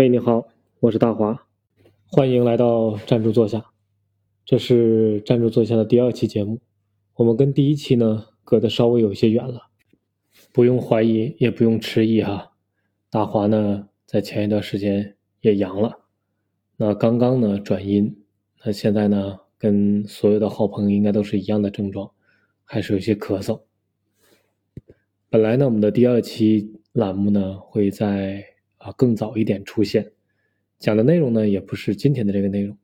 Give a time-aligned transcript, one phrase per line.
[0.00, 0.46] 嘿，你好，
[0.78, 1.44] 我是大华，
[2.06, 3.72] 欢迎来到站住坐下。
[4.44, 6.60] 这是站住坐下的第二期节目，
[7.16, 9.70] 我们跟第一期呢隔得稍微有些远了，
[10.52, 12.52] 不用怀疑，也不用迟疑哈。
[13.10, 15.98] 大华呢在前一段时间也阳了，
[16.76, 18.22] 那刚刚呢转阴，
[18.64, 22.08] 那现在呢跟所有的好朋友应该都是一样的症状，
[22.64, 23.62] 还是有些咳嗽。
[25.28, 28.44] 本来呢我们的第二期栏目呢会在
[28.78, 30.10] 啊更早一点出现，
[30.78, 32.76] 讲的内容呢也不是今天的这个内容，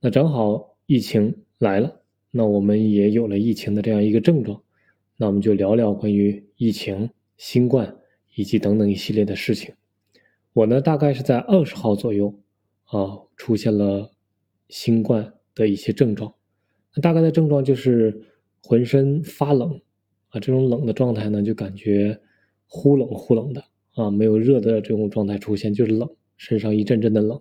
[0.00, 0.76] 那正好。
[0.90, 4.62] 疫情来了，那我们也有了疫情的这样一个症状，
[5.18, 7.94] 那我们就聊聊关于疫情、新冠
[8.34, 9.74] 以及等等一系列的事情。
[10.54, 12.40] 我呢，大概是在二十号左右
[12.84, 14.10] 啊，出现了
[14.70, 16.32] 新冠的一些症状。
[16.94, 18.24] 那大概的症状就是
[18.62, 19.82] 浑身发冷
[20.30, 22.18] 啊，这种冷的状态呢，就感觉
[22.66, 23.62] 忽冷忽冷的
[23.98, 27.38] 啊，没有热的这种状态出现，就是冷，身上一阵阵的冷。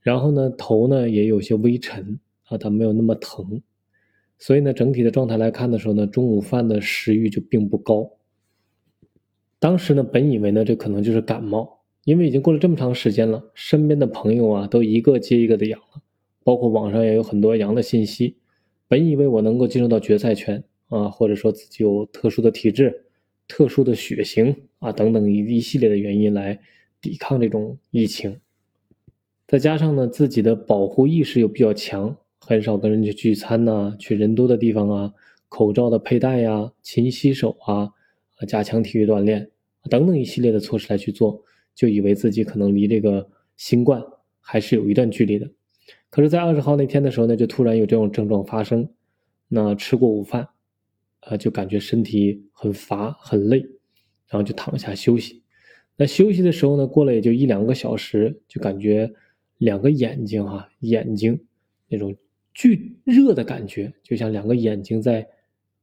[0.00, 2.18] 然后呢，头呢也有些微沉。
[2.48, 3.60] 啊，它没有那么疼，
[4.38, 8.08] 所以呢，整体的状态来看的时候呢，中午饭的食欲就并不高。
[9.58, 16.00] 当时呢，本以为呢，这可能就是感冒，因为已经过了这么长时间了，身边的朋友啊，都一个接一个的阳了，
[16.44, 18.36] 包括网上也有很多阳的信息。
[18.86, 23.05] 本以为我能够进入到决赛圈啊，或者说自己有特殊的体质、
[23.48, 26.58] 特殊的血型啊等等一一系列的原因来
[27.00, 28.40] 抵抗这种疫情，
[29.46, 32.16] 再加上呢，自己的保护意识又比较强。
[32.38, 35.14] 很少跟人去聚餐呐，去人多的地方啊，
[35.48, 37.90] 口罩的佩戴呀，勤洗手啊，
[38.46, 39.50] 加强体育锻炼
[39.90, 41.42] 等等一系列的措施来去做，
[41.74, 44.00] 就以为自己可能离这个新冠
[44.40, 45.50] 还是有一段距离的。
[46.08, 48.88] 可是，在二十号那天的时候呢，就突然有这种症状发生。
[49.48, 50.48] 那吃过午饭，
[51.26, 53.58] 啊，就感觉身体很乏很累，
[54.26, 55.42] 然后就躺下休息。
[55.96, 59.12] 那休息的时候呢，过了也就一两个小时，就感觉
[59.58, 61.40] 两个眼睛啊，眼睛
[61.88, 62.16] 那种。
[62.58, 65.28] 巨热的感觉，就像两个眼睛在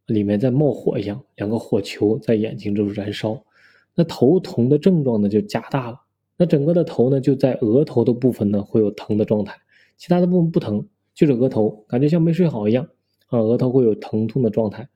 [0.07, 3.45] 里面在冒火一样，两个火球在眼睛中燃烧。
[3.93, 6.01] 那头疼的症状呢就加大了。
[6.35, 9.55] 那整个的头呢就在额头的部分呢会有疼的状态，
[9.97, 10.83] 其他的部分不疼，
[11.13, 12.89] 就是额头感觉像没睡好一样
[13.27, 14.89] 啊，额头会有疼痛的状态。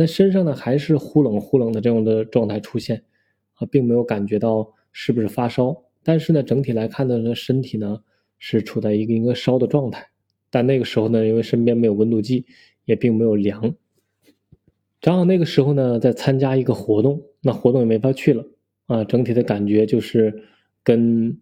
[0.00, 3.02] 那身上呢还是忽冷忽冷的这样的状态出现
[3.54, 8.00] 啊，并没有感觉到是不是发烧，但是呢整体来看呢，身体呢
[8.38, 10.06] 是处在一个一个烧的状态。
[10.50, 12.46] 但那个时候呢，因为身边没有温度计，
[12.84, 13.74] 也并没有量。
[15.00, 18.44] 正好那个时候呢，在参加一个活动，那活动也没法去了
[18.86, 19.02] 啊。
[19.02, 20.44] 整体的感觉就是
[20.84, 21.40] 跟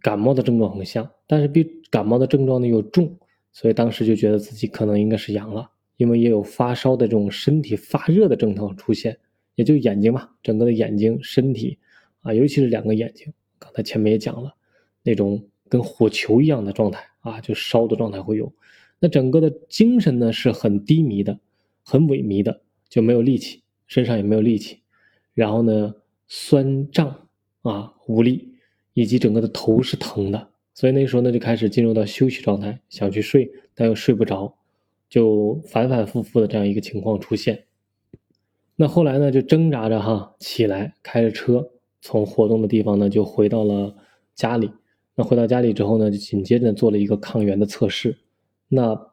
[0.00, 3.18] 感冒的症状很像，但是比感冒的症状呢又重，
[3.52, 9.18] 所以当时就觉得自己可能应该是阳了，因为也有发烧的这种身体发热的症状出现，
[9.54, 11.78] 也就眼睛嘛，整个的眼睛、身体
[12.20, 14.54] 啊，尤其是两个眼睛，刚才前面也讲了，
[15.02, 17.06] 那种跟火球一样的状态。
[17.22, 18.52] 啊，就烧的状态会有，
[18.98, 21.38] 那整个的精神呢是很低迷的，
[21.84, 24.80] 很萎靡的，就没有力气，身上也没有力气，
[25.32, 25.94] 然后呢
[26.26, 27.28] 酸胀
[27.60, 28.56] 啊无力，
[28.92, 34.52] 以及整个的头是疼的，所以那时候呢就开始进入到休息状态，想去睡但又睡不着，
[35.12, 37.64] 就反反复复的这样一个情况出现。
[38.76, 43.94] 那后来呢就挣扎着哈起来，开着车从活动的地方呢就回到了
[44.34, 44.70] 家里。
[45.14, 48.16] 那回到家里之后呢，就紧接着做了一个抗原的测试，
[48.68, 49.12] 那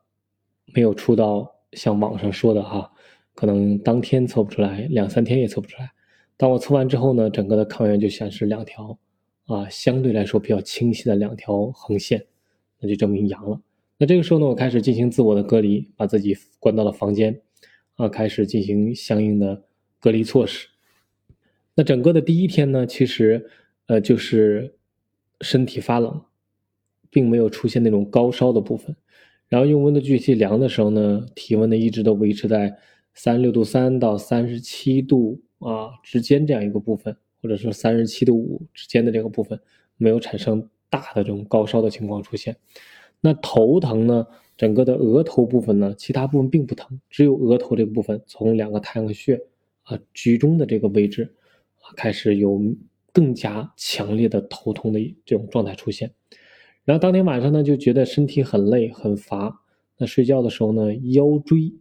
[0.74, 2.94] 没有出到像网上说的哈，
[3.36, 5.92] 可能当天测不出来，两三天也测不出来。
[6.38, 8.98] 当我测完之后呢，整个的抗原就显示两条，
[9.48, 12.26] 啊，相对来说比较清晰的两条横线，
[12.80, 13.60] 那就证明阳了。
[14.00, 17.40] 那这个时候呢，我开始进行自我的隔离，把自己关到了房间，
[17.94, 19.66] 啊，开始进行相应的
[20.00, 20.68] 隔离措施。
[21.76, 23.48] 那整个的第一天呢，其实，
[23.86, 24.74] 呃，就是。
[25.42, 26.22] 身体发冷，
[27.10, 28.94] 并没有出现那种高烧的部分，
[29.48, 32.78] 然后用温度计去量的时候呢，体温呢一直都维持在
[33.14, 39.58] 三十六度三到三十七度啊之间这样一个部分，或者说三十七度五之间的这个部分，
[39.96, 42.58] 没有产生大的这种高烧的情况出现。
[43.22, 44.28] 那头疼呢，
[44.58, 49.42] 整个的额头部分呢，其他部分并不疼，只有额头这个部分，从两个太阳穴
[49.84, 51.34] 啊居中的这个位置
[51.82, 52.62] 啊开始有。
[53.12, 56.14] 更加强烈的头痛的这种状态出现，
[56.86, 59.62] 然后当天晚上呢就觉得身体很累很乏，
[59.98, 61.74] 那睡觉的时候呢腰椎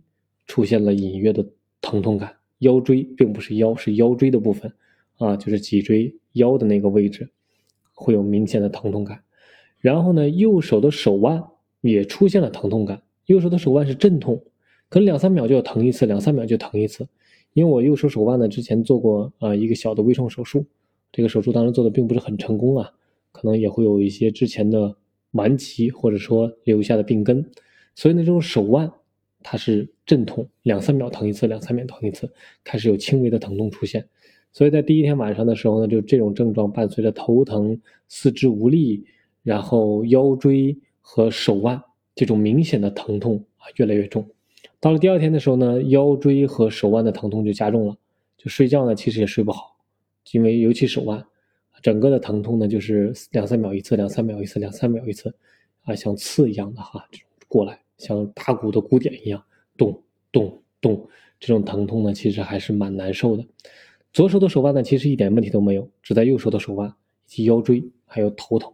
[0.46, 1.46] 出现了隐约的
[1.82, 4.73] 疼痛感，腰椎并不是腰是腰椎的部分
[5.19, 7.31] 啊，就是脊椎腰的那个位置
[7.93, 9.23] 会有明显的疼痛感，
[9.80, 11.42] 然后呢右手的手腕
[11.80, 14.42] 也出现了疼痛感，右手的手腕是阵痛，
[14.88, 17.06] 可能两三秒就要疼一次，两三秒就疼一次，
[17.52, 20.64] 因为我右手手腕呢之前做过啊一个小的微创手术。
[21.10, 22.90] 这个手术当时做的并不是很成功啊，
[23.32, 24.94] 可能也会有一些之前的
[25.30, 27.44] 顽疾或者说留下的病根，
[27.94, 28.92] 所以呢，这种手腕
[29.42, 32.30] 它是阵痛，两三秒疼一次，两三秒疼一次，
[32.62, 34.06] 开始有轻微的疼痛出现。
[34.52, 39.04] 所以在第一天晚上的时候呢，就这种症状伴随着头疼、四肢无力，
[39.49, 41.83] 然后腰椎和手腕
[42.15, 44.29] 这种明显的疼痛啊越来越重。
[44.79, 47.97] 到了第二天的时候呢，腰椎和手腕的疼痛就加重了，
[48.37, 49.79] 就睡觉呢其实也睡不好，
[50.33, 51.25] 因为尤其手腕，
[51.81, 55.35] 整个的疼痛呢就是两三秒一次，两三秒一次，两三秒一次，
[55.85, 59.43] 啊像刺一样的哈，这种过来像打鼓的鼓点一样，
[59.79, 61.09] 咚咚咚，
[61.41, 63.43] 这种疼痛呢其实还是蛮难受的。
[64.12, 66.93] 左手的手腕呢其实一点问题都没有，只在右手的手腕以
[67.29, 68.71] 及腰椎还有头疼。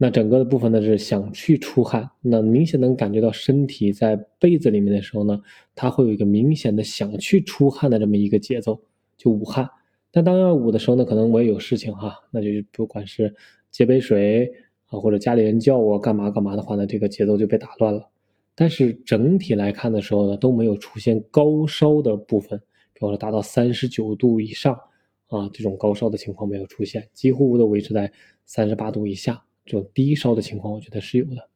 [0.00, 5.42] 那整个的部分呢是想去出汗，那明显能感觉到身体在被子里面的时候呢，
[5.74, 8.80] 它会有一个明显的想去出汗的这么一个节奏，
[9.16, 9.68] 就捂汗。
[10.12, 13.34] 但当要捂的时候呢，可能我也有事情哈，那就不管是
[13.72, 14.48] 接杯水
[14.86, 18.08] 啊，或者家里人叫我干嘛干嘛的话呢，这个节奏就被打乱了。
[18.54, 22.56] 但是整体来看的时候呢，都没有出现高烧的部分，
[22.94, 24.78] 比方说达到三十九度以上
[25.26, 28.12] 啊，这种高烧的情况没有出现，几乎都维持在
[28.46, 29.42] 三十八度以下。
[29.68, 31.48] 这种低烧的情况，我觉得是有的。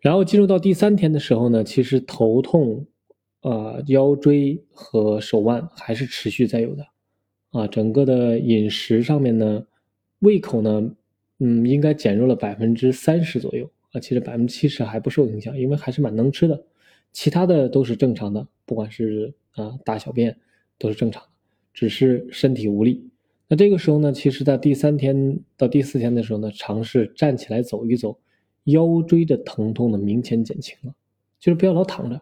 [0.00, 2.84] 然后进入到第三天的时候呢，其实头痛、
[3.40, 6.86] 啊腰椎和手腕还是持续在有的，
[7.50, 9.64] 啊，整个的饮食上面呢，
[10.18, 10.90] 胃口呢，
[11.38, 16.64] 嗯，应该减弱了百分之三十左右啊，其实百分之七十还不受影响，因为还是蛮能吃的，
[17.12, 20.36] 其他的都是正常的，不管是啊大小便
[20.76, 21.28] 都是正常的，
[21.72, 23.08] 只是身体无力。
[23.48, 28.18] 那这个时候呢，其实，在第三天到第四天的时候呢，尝试站起来走一走，
[28.64, 30.92] 腰椎的疼痛呢明显减轻了，
[31.38, 32.20] 就是不要老躺着，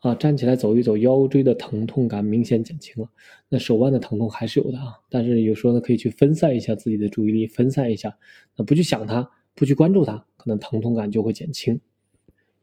[0.00, 3.08] 啊，站起来走一走，腰椎的疼痛感明显减轻了。
[3.48, 8.18] 那手腕的疼痛还是有的啊，但是有时候呢，可以去分散一下自己的注意力，分散一下，
[8.56, 11.80] 那不去想它，不去关注它，可能疼痛感就会减轻。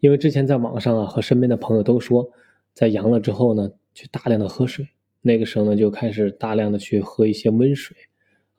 [0.01, 2.29] 因为之前在网上啊，和身边的朋友都说，
[2.73, 4.89] 在阳了之后呢，去大量的喝水。
[5.21, 7.95] 那个时候呢，就开始大量的去喝一些温水，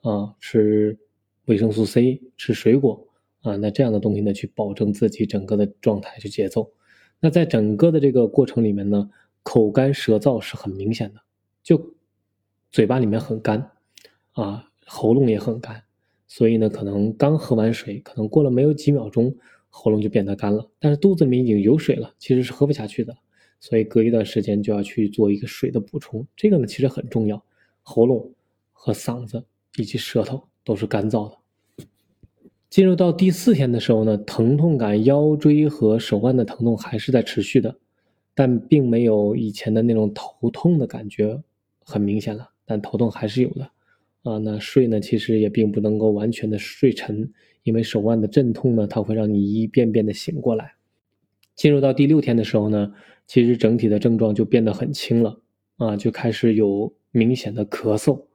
[0.01, 0.97] 啊，吃
[1.45, 3.05] 维生素 C，吃水果，
[3.41, 6.71] 啊，那这样的东西呢，去保证自己整个的状态去节奏。
[7.19, 9.09] 那在整个的这个过程里面呢，
[9.43, 11.19] 口干舌燥是很明显的，
[11.61, 11.95] 就
[12.71, 13.71] 嘴巴里面很干，
[14.31, 15.83] 啊，喉咙也很干，
[16.27, 19.35] 所以呢，可能刚喝完水，可能过了没有几秒钟，
[19.69, 23.15] 喉咙就变得干了，但是肚子里面已经有水了，其实是喝不下去的。
[23.63, 27.41] 所以隔一段时间就要去做一个水的补充，这个呢其实很重要。
[27.81, 28.29] 喉咙
[28.73, 29.41] 和嗓子
[29.77, 31.37] 以及舌头都是干燥的。
[32.69, 37.77] 进入到第四天的时候呢，疼痛感、腰椎和手腕的疼痛还是在持续的，
[38.35, 41.41] 但并没有以前的那种头痛的感觉
[41.85, 43.71] 很明显了，但头痛还是有的。
[44.23, 47.31] 啊，那睡呢其实也并不能够完全的睡沉，
[47.63, 50.73] 因为手腕的阵痛呢，它会让你一遍遍的醒过来。
[51.55, 52.93] 进入到第六天的时候呢。
[53.25, 55.39] 其实整体的症状就变得很轻了
[55.77, 58.25] 啊，就开始有明显的咳嗽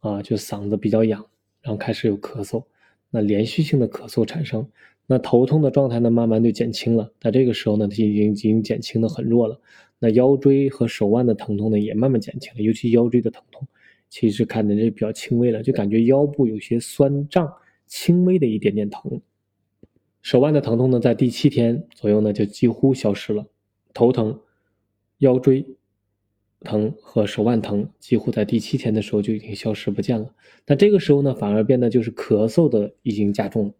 [0.00, 1.24] 啊，就嗓子比较痒，
[1.60, 2.64] 然后开始有咳嗽，
[3.10, 4.66] 那连续性的咳嗽产生，
[5.06, 9.60] 那头痛的状态呢慢慢就减轻了，那这个时候呢已经已经减轻的很弱了，
[9.98, 13.68] 那腰椎和手腕的疼痛呢也慢慢减轻了，尤其腰椎的疼痛，
[14.08, 17.52] 其实看着这比较轻微了，就感觉腰部有些酸胀，
[17.86, 19.20] 轻微的一点点疼，
[20.22, 23.46] 手腕的疼痛呢在第七天左右呢就几乎消失了。
[23.94, 24.40] 头疼、
[25.18, 25.66] 腰椎
[26.60, 30.34] 疼和手腕疼，几乎在第七天的时候就已经消失不见了。
[30.64, 33.74] 但这个时候呢，反而变得就是咳嗽的已经加重了。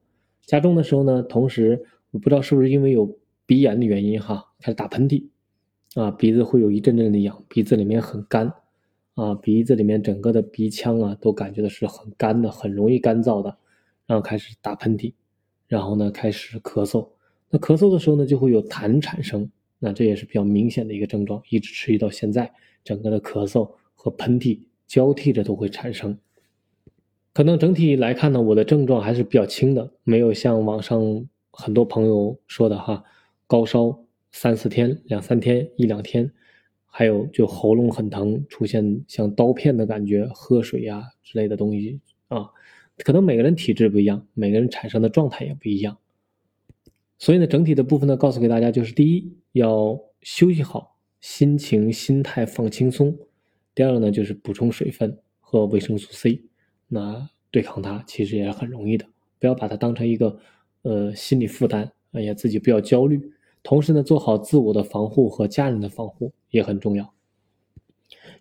[0.47, 5.26] 加重的时候呢，同时我不知道是不是因为有鼻炎的原因哈，开始打喷嚏，
[5.95, 8.52] 啊，鼻子会有一阵阵的痒，鼻子里面很干，
[9.14, 13.59] 啊，鼻子里面整个的鼻腔啊都感觉的是很干的，很容易干燥的，
[14.07, 15.12] 然后开始打喷嚏，
[15.69, 17.11] 然后呢开始咳嗽。
[17.50, 19.50] 那咳嗽的时候呢，就会有痰产生。
[19.81, 22.53] 那这也是比较明显的一个症状，一直持续到现在，
[22.85, 26.17] 整个的咳嗽和喷嚏交替着都会产生。
[27.33, 33.05] 可能整体来看呢，我的症状还是比较轻的，没有像网上很多朋友说的哈，
[33.47, 36.31] 高烧三四天、两三天、一两天，
[36.87, 42.51] 还有就喉咙很疼，出现像刀片的感觉，喝水呀之类的东西啊，
[42.99, 45.97] 可能每个人体质不一样，每个人产生的状态也不一样。
[47.21, 53.12] 所以呢，整体的部分呢，告诉给大家就是：第一，要休息好，心情、心态放轻松；
[53.75, 56.45] 第二个呢，就是补充水分和维生素 C，
[56.89, 59.05] 那对抗它其实也是很容易的。
[59.39, 60.39] 不要把它当成一个
[60.81, 63.21] 呃心理负担，哎呀，自己不要焦虑。
[63.62, 67.12] 同时呢，做好自我的防护和家人的防护也很重要。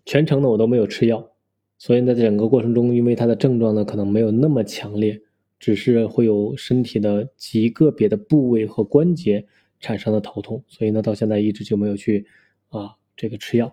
[0.06, 1.32] 全程呢，我都没有吃药，
[1.76, 5.20] 所以在整个过程中，因为它的症状呢可能没有那么强烈，
[5.60, 9.46] 只是会有身体的极个别的部位和关节
[9.78, 12.26] 产生的头痛，所以呢，到现在一直就没有去
[12.70, 13.72] 啊这个吃药。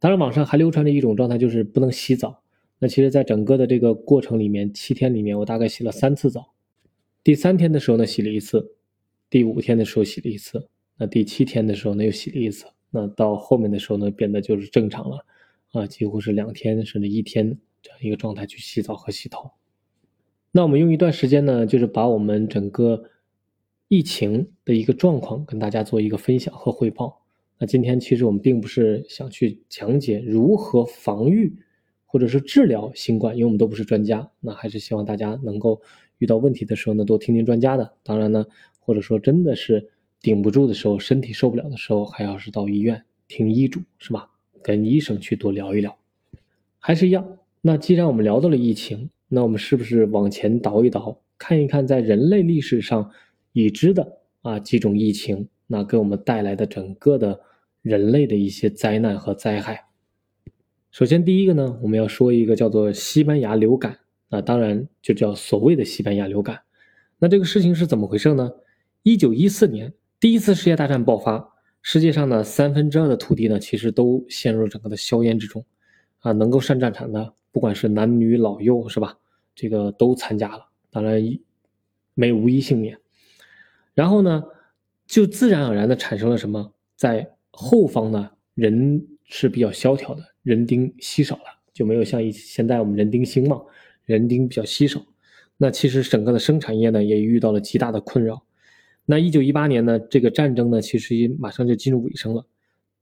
[0.00, 2.42] 当然，网上还流传着一种状态，就是不能洗澡。
[2.78, 6.52] 那其实，在整个的这个过程里面，七天里面，我大概洗了三次澡。
[7.24, 8.60] 第三天的时候呢，洗了一次；
[9.28, 10.60] 第五天的时候洗了一次；
[10.96, 12.66] 那第七天的时候呢，又洗了一次。
[12.90, 15.26] 那到后面的时候呢，变得就是正常了，
[15.72, 19.50] 啊，几乎是两天甚至一天这样一个状态去洗澡和洗头。
[20.50, 23.04] 那我们用一段时间呢，就是把我们整个
[23.88, 27.20] 疫情的一个状况跟大家做一个分享和汇报。
[27.58, 31.52] 那今天其实我们并不是想去讲解如何防御
[32.06, 34.30] 或者是治疗新冠，因为我们都不是专家。
[34.40, 35.82] 那还是希望大家能够
[36.18, 37.92] 遇到问题的时候呢，多听听专家的。
[38.02, 38.46] 当然呢，
[38.80, 39.90] 或者说真的是
[40.22, 44.30] 顶不住的时候，身体受不了的时候，还要是到医院听医嘱，是吧？
[44.62, 45.96] 跟医生去多聊一聊。
[46.78, 49.10] 还是一样，那既然我们聊到了疫情。
[49.28, 53.10] 那我们是不是往前倒一倒，看一看在人类历史上
[53.52, 57.40] 已知的啊几种疫情，那给我们带来的整个的
[57.82, 59.84] 人类的一些灾难和灾害？
[60.90, 63.98] 首先第一个呢，我们要说一个叫做西班牙流感，
[64.30, 66.62] 那当然就叫所谓的西班牙流感。
[67.18, 68.50] 那这个事情是怎么回事呢？
[69.02, 75.64] 一九一四年，第一次世界大战爆发，世界上呢三分之二的土地呢其实都陷入了整个的硝烟之中，
[76.20, 77.34] 啊，能够上战场的。
[77.58, 79.18] 不管是男女老幼，是吧？
[79.52, 81.20] 这个都参加了，当然
[82.14, 82.96] 没无一幸免。
[83.94, 84.44] 然后呢，
[85.08, 86.72] 就自然而然的产生了什么？
[86.94, 93.60] 在后方呢，人是比较萧条的，人丁稀少了，就没有像以现在我们人丁兴旺，
[94.04, 95.04] 人丁比较稀少。
[95.56, 98.40] 那其实整个的生产业呢，也遇到了极大的困扰。
[99.04, 102.46] 那一九一八年呢，这个战争呢，其实也马上就进入尾声了。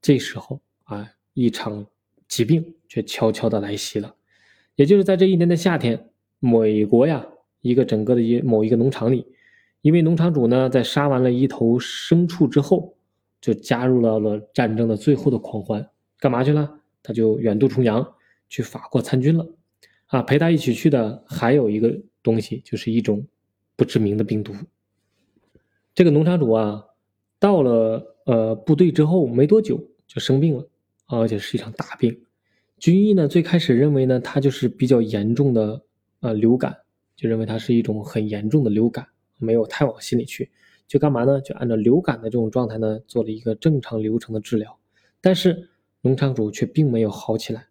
[0.01, 1.87] 这时候啊，一场
[2.27, 4.15] 疾病却悄悄的来袭了。
[4.77, 7.27] 也就是在这一年的夏天，美国呀，
[7.63, 9.27] 一个整个的一某一个农场里，
[9.81, 12.95] 一位农场主呢，在杀完了一头牲畜之后，
[13.41, 15.89] 就加入到了战争的最后的狂欢。
[16.19, 16.81] 干嘛去了？
[17.03, 18.15] 他就远渡重洋
[18.49, 19.47] 去法国参军了。
[20.07, 23.27] 啊，陪他一起去的还有一个东西，就是一种
[23.77, 24.55] 不知名的病毒。
[25.95, 26.85] 这个农场主啊，
[27.39, 30.69] 到了呃部队之后没多久就生病了，
[31.07, 32.26] 而且是一场大病。
[32.79, 35.83] 军医呢，最开始认为呢，它就是比较严重的
[36.21, 36.77] 呃流感，
[37.17, 39.07] 就认为它是一种很严重的流感，
[39.39, 40.51] 没有太往心里去，
[40.87, 41.41] 就干嘛呢？
[41.41, 44.79] 就按照流感的这种状态呢，做了一个正常流程的治疗。
[45.23, 45.71] 但是
[46.03, 47.67] 农场主却并没有好起来，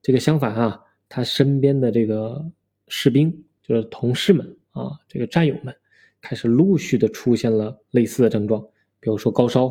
[0.00, 2.50] 这个相反啊，他身边的这个
[2.88, 5.76] 士兵，就是同事们啊，这个战友们，
[6.22, 8.66] 开始陆续的出现了类似的症状，
[9.00, 9.68] 比如说高烧、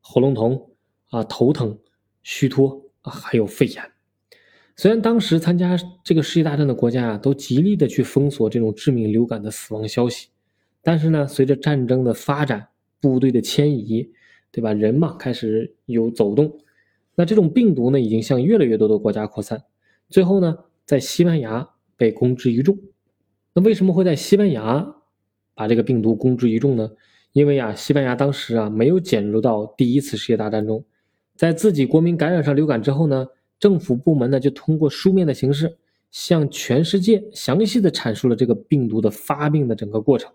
[0.00, 0.70] 喉咙痛
[1.10, 1.78] 啊、头疼、
[2.24, 3.93] 虚脱啊，还有肺炎。
[4.76, 10.30] 虽然当时参加这个世界大战的国家啊，都极力的去封锁这种致命流感的死亡消息，
[10.82, 12.66] 但是呢，随着战争的发展，
[13.00, 14.10] 部队的迁移，
[14.50, 14.72] 对吧？
[14.72, 16.58] 人嘛，开始有走动，
[17.14, 19.62] 那这种病毒呢，已经向越来越多的国家扩散，
[20.08, 22.76] 最后呢，在西班牙被公之于众。
[23.54, 24.96] 那为什么会在西班牙
[25.54, 26.90] 把这个病毒公之于众呢？
[27.32, 30.84] 因为啊，西班牙当时啊，没有卷入到第一次世界大战中，
[31.36, 33.28] 在自己国民感染上流感之后呢。
[33.64, 35.74] 政府部门呢，就通过书面的形式，
[36.10, 40.30] 向全世界详细的阐述了这个病毒的发病的整个过程。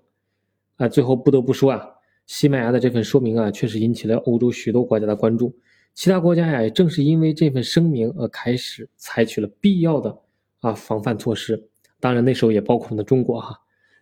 [0.78, 1.88] 啊，最后不得不说啊，
[2.26, 5.56] 西班牙的这份说明啊，确实引起了欧洲许多国家的关注。
[5.94, 10.18] 其他国家呀，也正是因为这份声明而开始采取了必要的
[10.62, 11.70] 啊防范措施。
[12.00, 13.56] 当然，那时候也包括了中国哈。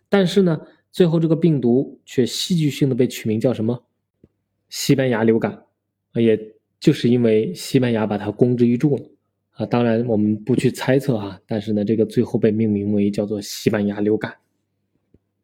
[0.08, 0.58] 但是呢，
[0.90, 3.84] 最后这个病毒却戏剧性的被取名叫什么？
[4.70, 5.64] 西班牙流感，
[6.14, 6.54] 也。
[6.80, 9.04] 就是因为西班牙把它公之于众了
[9.58, 14.36] 啊，当然我们不去猜测啊，但是呢，这个最后被命名为叫做西班牙流感。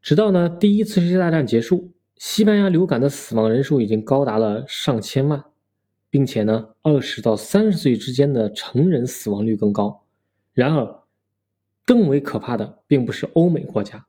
[0.00, 5.42] 直到呢第一次世界大战结束，西班牙流感的死亡人数已经高达了上千万，
[6.10, 10.04] 并且呢二十到三十岁之间的成人死亡率更高。
[10.52, 11.02] 然而，
[11.84, 14.06] 更为可怕的并不是欧美国家，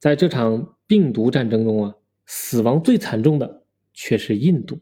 [0.00, 1.94] 在这场病毒战争中啊，
[2.26, 4.80] 死亡最惨重的却是印度。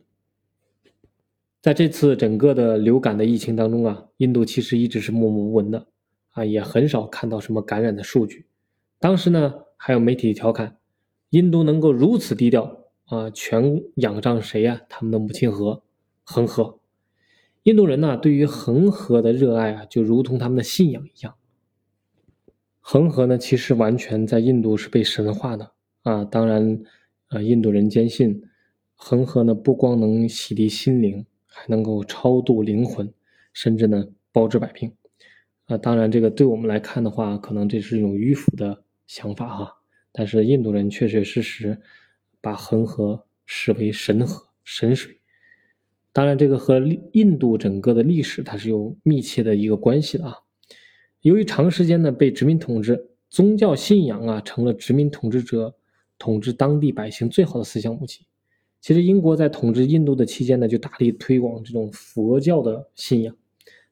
[1.63, 5.87] 在这次整个的流感的疫情当中啊，印度其实一直是默默无闻的，
[6.31, 8.47] 啊，也很少看到什么感染的数据。
[8.99, 10.77] 当时呢，还有媒体调侃，
[11.31, 14.81] 印度能够如此低调啊，全仰仗谁呀？
[14.89, 15.85] 他们的母亲河
[16.25, 16.81] 恒河。
[17.63, 21.37] 印度人呢，对于恒河的热爱啊，就如同他们的信仰一样。
[22.81, 25.71] 恒河呢，其实完全在印度是被神化的
[26.03, 26.25] 啊。
[26.25, 26.83] 当然，
[27.29, 28.43] 啊，印度人坚信
[28.97, 31.25] 恒河呢，不光能洗涤心灵。
[31.53, 33.13] 还能够超度灵魂，
[33.53, 34.93] 甚至呢包治百病，
[35.67, 39.75] 啊，当然这个对我们来看的话，可能这是一种迂腐的想法哈。
[40.11, 41.81] 但是印度人确确实实
[42.41, 45.21] 把恒河视为神河、神水。
[46.13, 46.79] 当然，这个和
[47.13, 50.37] 印度整个的历史它是有密切的一个关系的啊。
[51.21, 55.75] 由于长时间的被殖民统治，宗教信仰啊成了殖民统治者
[56.19, 58.27] 统治当地百姓最好的思想武器。
[58.83, 63.35] 其实英国在统治印度的期间呢，就大力推广这种佛教的信仰，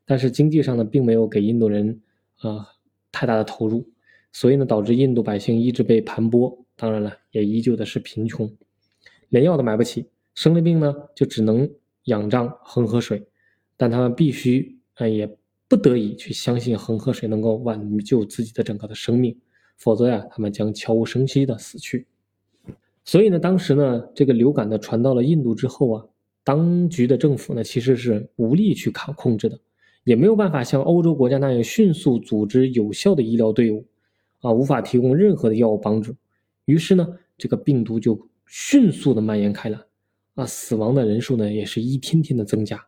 [0.04, 2.02] 但是经济上呢并没有给印度人
[2.40, 2.66] 啊
[3.10, 3.88] 太大的投入，
[4.32, 8.52] 所以呢导致印度百姓一直被盘剥，当然了也依旧的是贫穷，
[9.30, 11.70] 连药都买不起，生了病呢就只能。
[12.04, 13.28] 仰仗恒河水，
[13.76, 15.28] 但他们必须啊，也
[15.68, 19.38] 不得已去相信恒河水能够挽救自己的整个的生命，
[19.76, 22.06] 否则呀，他们将悄无声息的死去。
[23.10, 26.06] 所以呢，当时呢，这个流感呢传到了印度之后啊，
[26.44, 29.58] 当局的政府呢其实是无力去抗控制的，
[30.04, 33.84] 也没有办法像欧洲国家那样迅速组织有效的医疗队伍，
[34.42, 36.14] 啊，无法提供任何的药物帮助。
[36.66, 37.04] 于是呢，
[37.36, 39.84] 这个病毒就迅速的蔓延开了。
[40.36, 42.80] 啊，死亡的人数呢，也是一天天的增加，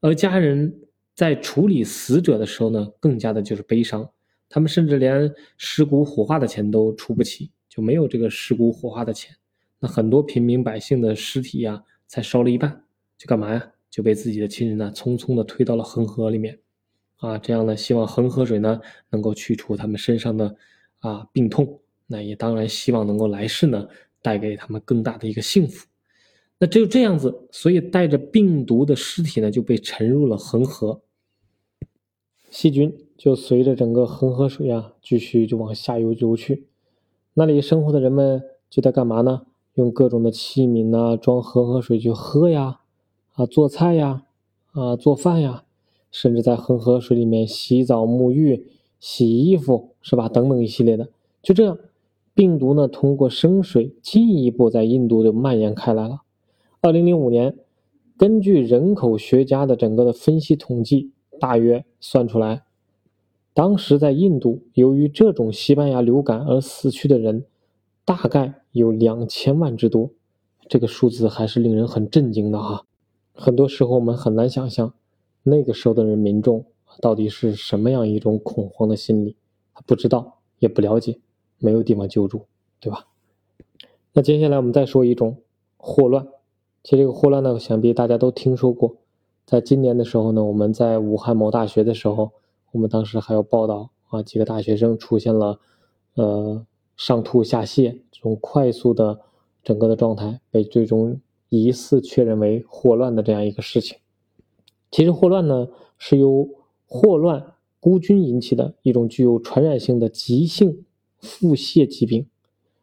[0.00, 0.76] 而家人
[1.14, 4.10] 在处理死者的时候呢，更加的就是悲伤，
[4.48, 9.36] 他们甚至连尸骨火化的钱都出不起，就没有这个尸骨火化的钱。
[9.80, 12.84] 那很多平民百姓的尸体呀，才烧了一半，
[13.18, 13.72] 就干嘛呀？
[13.90, 16.58] 就被自己的亲人呢，匆匆的推到了恒河里面。
[17.16, 18.80] 啊，这样呢，希望恒河水呢，
[19.10, 20.56] 能够去除他们身上的
[21.00, 23.86] 啊病痛，那也当然希望能够来世呢，
[24.22, 25.86] 带给他们更大的一个幸福。
[26.58, 31.02] 那只有这样子，所以带着病毒的尸体呢就被沉入了恒河，
[32.50, 36.64] 细菌就随着整个恒河水啊继续就往下游流去。
[37.38, 39.42] 那里生活的人们就在干嘛呢？
[39.74, 42.80] 用各种的器皿呐装恒河水去喝呀，
[43.34, 44.22] 啊做菜呀，
[44.72, 45.64] 啊做饭呀，
[46.10, 48.66] 甚至在恒河水里面洗澡沐浴、
[48.98, 50.30] 洗衣服是吧？
[50.30, 51.10] 等等一系列的，
[51.42, 51.78] 就这样，
[52.32, 56.22] 病毒呢通过生水进一步在印度就蔓延开来了。
[56.80, 57.54] 二零零五年，
[58.16, 62.62] 根据人口学家的整个的分析统计，大约算出来，
[63.56, 67.46] 当时在印度，由于这种西班牙流感而死去的人，
[68.04, 70.10] 大概有两千万之多。
[70.68, 72.84] 这个数字还是令人很震惊的哈。
[73.32, 74.92] 很多时候我们很难想象，
[75.42, 76.66] 那个时候的人民众
[77.00, 79.36] 到底是什么样一种恐慌的心理，
[79.86, 81.18] 不知道也不了解，
[81.56, 82.42] 没有地方救助，
[82.78, 83.06] 对吧？
[84.12, 85.38] 那接下来我们再说一种
[85.78, 86.26] 霍乱。
[86.82, 88.96] 其实这个霍乱呢，想必大家都听说过。
[89.46, 92.32] 在今年的时候呢，我们在武汉某大学的时候，
[92.76, 95.58] 我们当时还有报道啊，几个大学生出现了，
[96.12, 99.18] 呃，上吐下泻这种快速的
[99.64, 103.96] 整个的状态，被最终疑似确认为霍乱的这样一个事情。
[104.90, 106.46] 其实霍乱呢，是由
[106.86, 110.84] 霍乱孤菌引起的一种具有传染性的急性
[111.18, 112.26] 腹泻疾病，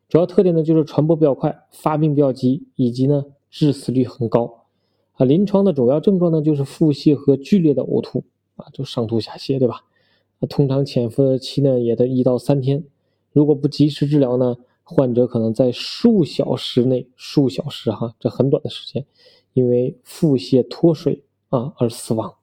[0.10, 3.24] 主要特点呢就是传播比较快，发病比较急，以及呢。
[3.56, 4.66] 致死率很高，
[5.12, 8.24] 啊，临床的主要症状呢就是腹泻和剧烈的呕吐，
[8.56, 9.86] 啊，就上吐下泻，对吧？
[10.40, 12.84] 那通常潜伏的期呢也得一到三天，
[13.32, 19.06] 如果不及时治疗呢，患者可能在数小时内，数小时哈，这很短的时间，
[19.54, 22.36] 因为腹泻脱水啊而死亡。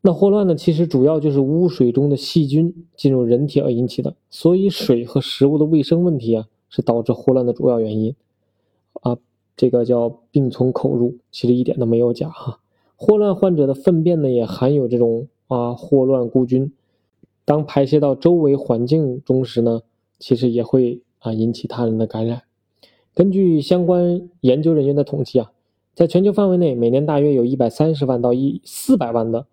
[0.00, 8.14] 那霍乱呢，其实主要就是污水中的细菌进入人体而引起的，所以水和食物的卫生问题啊，是导致霍乱的主要原因，
[9.00, 9.18] 啊。
[9.56, 12.60] 这个叫病从口入，其实一点都没有假哈。
[13.00, 16.72] 霍乱患者的粪便呢，也含有这种啊霍乱孤菌，
[17.44, 19.82] 当排泄到周围环境中时呢，
[20.18, 22.42] 其实也会啊引起他人的感染。
[23.14, 25.52] 根据相关研究人员的统计啊，
[25.94, 29.46] 在全球范围内，每年大约有一百三十万到一四百万的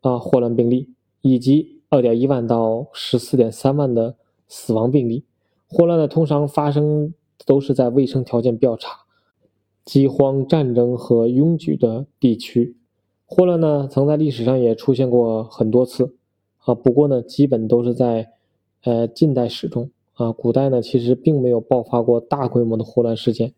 [0.00, 0.88] 啊霍乱病例，
[1.20, 4.16] 以及二点一万到十四点三万的
[4.48, 5.24] 死亡病例。
[5.66, 7.12] 霍乱呢，通常发生
[7.44, 9.00] 都是在卫生条件比较差。
[9.84, 12.76] 饥荒、战争和拥挤的地区，
[13.30, 16.14] 霍乱呢，曾在历史上也出现过很多次，
[16.64, 18.32] 啊，不过呢，基本都是在，
[18.84, 23.52] 呃，近代史中，啊，古代呢，其实并没有爆发过大规模的霍乱事件，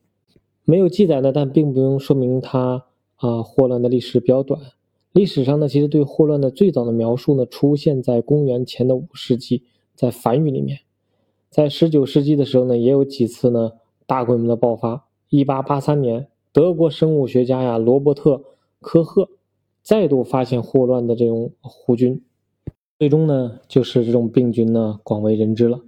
[0.65, 4.61] 没有记载呢，但并不用说明它，啊，霍乱的历史比较短。
[5.13, 9.63] 历史上呢，其实对霍乱的最早的描述呢，出现在公元前的五世纪，
[9.95, 10.81] 在梵语里面，
[11.49, 15.05] 在十九世纪的时候呢，也有几次呢，大规模的爆发。
[15.29, 18.35] 一八八三年，德国生物学家呀罗伯特·
[18.81, 19.29] 科赫
[19.83, 22.23] 再度发现霍乱的这种弧菌，
[22.99, 25.81] 最终呢，就是这种病菌呢广为人知了。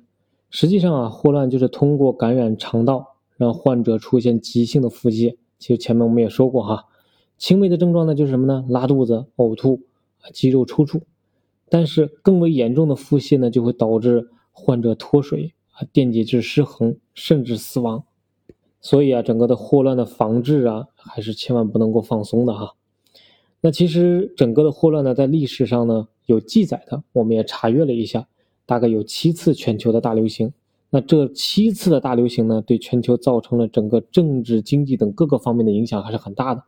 [0.51, 5.37] 实际上啊，霍乱就是通过感染肠道，让患者出现急性的腹泻。
[5.59, 6.87] 其实前面我们也说过哈，
[7.39, 8.65] 轻微的症状呢就是什么呢？
[8.69, 9.81] 拉肚子、呕吐、
[10.33, 11.03] 肌肉抽搐。
[11.69, 18.05] 但是更为严重的腹泻呢，就会导致患者脱水啊，电解质失衡，甚至死亡。
[18.81, 22.75] 所以啊，整个的霍乱的防治啊，还是千万不能够放松的哈。
[23.65, 28.27] 那其实整个的霍乱呢，在历史上呢有记载的，我们也查阅了一下，
[28.67, 30.53] 大概有七次全球的大流行。
[30.91, 36.65] 那这七次的大流行呢，对全球造成了整个政治、经济等各个方面的影响还是很大的。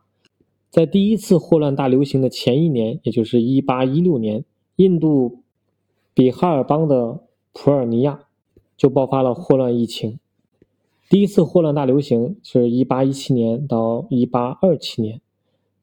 [0.71, 4.45] 在第一次霍乱大流行的前一年，也就是一八一六年，
[4.77, 5.43] 印度
[6.13, 7.19] 比哈尔邦的
[7.51, 8.21] 普尔尼亚
[8.77, 10.17] 就爆发了霍乱疫情。
[11.09, 15.19] 第一次霍乱大流行是一八一七年到一八二七年。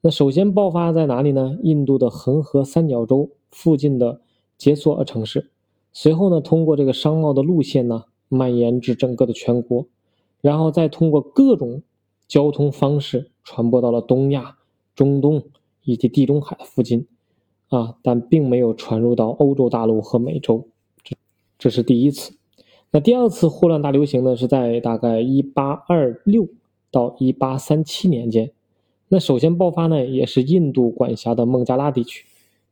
[0.04, 1.56] 那首先爆发在哪里呢？
[1.62, 4.20] 印度的恒河三角洲附近的
[4.58, 5.52] 杰索尔城市，
[5.92, 9.86] 随后呢，通过这个商贸的路线呢，蔓延至整个的全国，
[10.40, 11.82] 然后再通过各种
[12.26, 14.56] 交通方式传播到了东亚、
[14.96, 15.44] 中东
[15.84, 17.06] 以及地中海附近，
[17.68, 20.66] 啊，但并没有传入到欧洲大陆和美洲，
[21.04, 21.14] 这
[21.60, 22.32] 这是第一次。
[22.90, 26.48] 那第二次霍乱大流行呢，是在大概一八二六
[26.90, 28.50] 到一八三七年间。
[29.14, 32.24] 那首先爆发呢，也是印度管辖的孟加拉地区，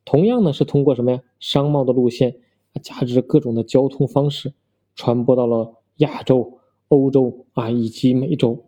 [0.07, 1.23] 同样呢是通过什么呀？
[1.39, 2.37] 商贸的路线，
[2.81, 4.55] 加之各种的交通方式，
[4.95, 8.65] 传播到了亚洲、欧洲啊以及美洲。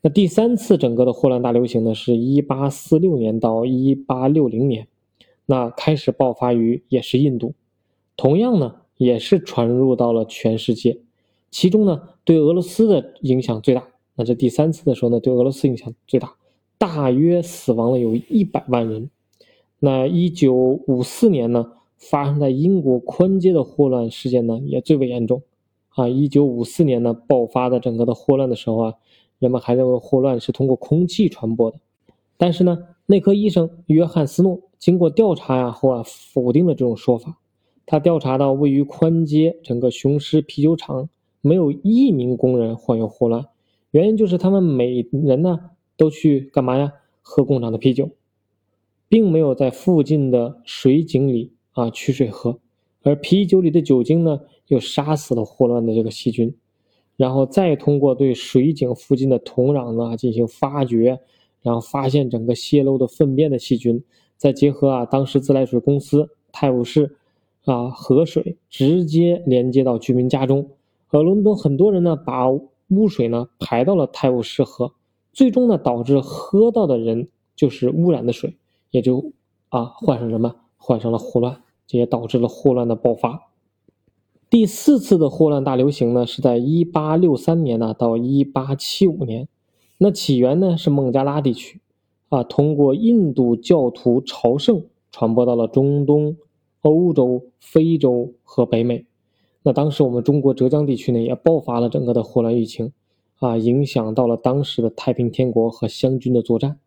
[0.00, 4.88] 那第三次整个的霍乱大流行呢，是一八四六年到一八六零年，
[5.44, 7.52] 那开始爆发于也是印度，
[8.16, 11.00] 同样呢也是传入到了全世界，
[11.50, 13.88] 其中呢对俄罗斯的影响最大。
[14.14, 16.36] 那这第三次的时候呢，对俄罗斯影响最大。
[16.78, 19.10] 大约死亡了有一百万人。
[19.78, 25.42] 那一九五四年呢，发生在英国宽街的霍乱事件呢，也最为严重。
[25.90, 28.94] 啊，一九五四年呢，爆发的整个的霍乱的时候啊，
[29.38, 31.78] 人们还认为霍乱是通过空气传播的。
[32.36, 37.38] 但是呢，内科医生约翰斯诺经过调查呀后啊，否定了这种说法。
[37.86, 41.10] 他调查到位于宽街整个雄狮啤酒厂，
[41.42, 43.46] 没有一名工人患有霍乱，
[43.90, 45.70] 原因就是他们每人呢。
[45.96, 46.92] 都去干嘛呀？
[47.26, 48.10] 喝工厂的啤酒，
[49.08, 52.58] 并没有在附近的水井里啊取水喝，
[53.02, 56.54] 而啤酒里的酒精呢，又杀死了霍乱的这个细菌，
[57.16, 61.18] 然后再通过对水井附近的土壤呢进行发掘，
[61.62, 64.04] 然后发现整个泄漏的粪便的细菌，
[64.36, 67.16] 再结合啊当时自来水公司泰晤士
[67.64, 70.68] 啊河水直接连接到居民家中，
[71.08, 74.92] 而伦敦很多人呢把污水呢排到了泰晤士河。
[75.34, 78.56] 最终呢，导致喝到的人就是污染的水，
[78.90, 79.32] 也就
[79.68, 80.54] 啊患上什么？
[80.76, 83.48] 患上了霍乱，这也导致了霍乱的爆发。
[84.50, 89.48] 第四次的霍乱大流行呢，是在一八六三年呢到一八七五年，
[89.98, 91.80] 那起源呢是孟加拉地区，
[92.28, 96.36] 啊通过印度教徒朝圣传播到了中东、
[96.82, 99.06] 欧洲、非洲和北美。
[99.62, 102.92] 那当时我们中国浙江地区呢也爆发了整个的霍乱疫情。
[103.38, 106.78] 啊，影响到了当时的太平天国和湘军的作战。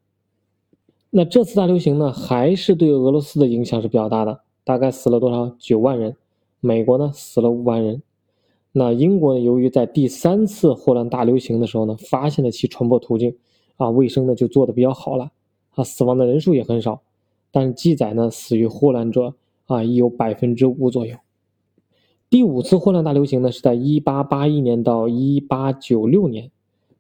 [1.10, 5.56] 那这次大流行呢，还是对俄罗斯的影响是比较大的，大概死了多少？
[5.60, 6.16] 九万人。
[6.60, 8.02] 美国呢，死了五万人。
[8.72, 13.36] 那英国呢，由于在第三次霍乱大流行的时候呢，发现了其传播途径，
[13.78, 15.32] 啊，卫生呢就做的比较好了，
[15.76, 17.02] 啊，死亡的人数也很少，
[17.52, 21.16] 但是记载呢，死于霍乱者啊，已有百分之五左右。
[22.30, 26.52] 第五次霍乱大流行呢，是在1881年到1896年，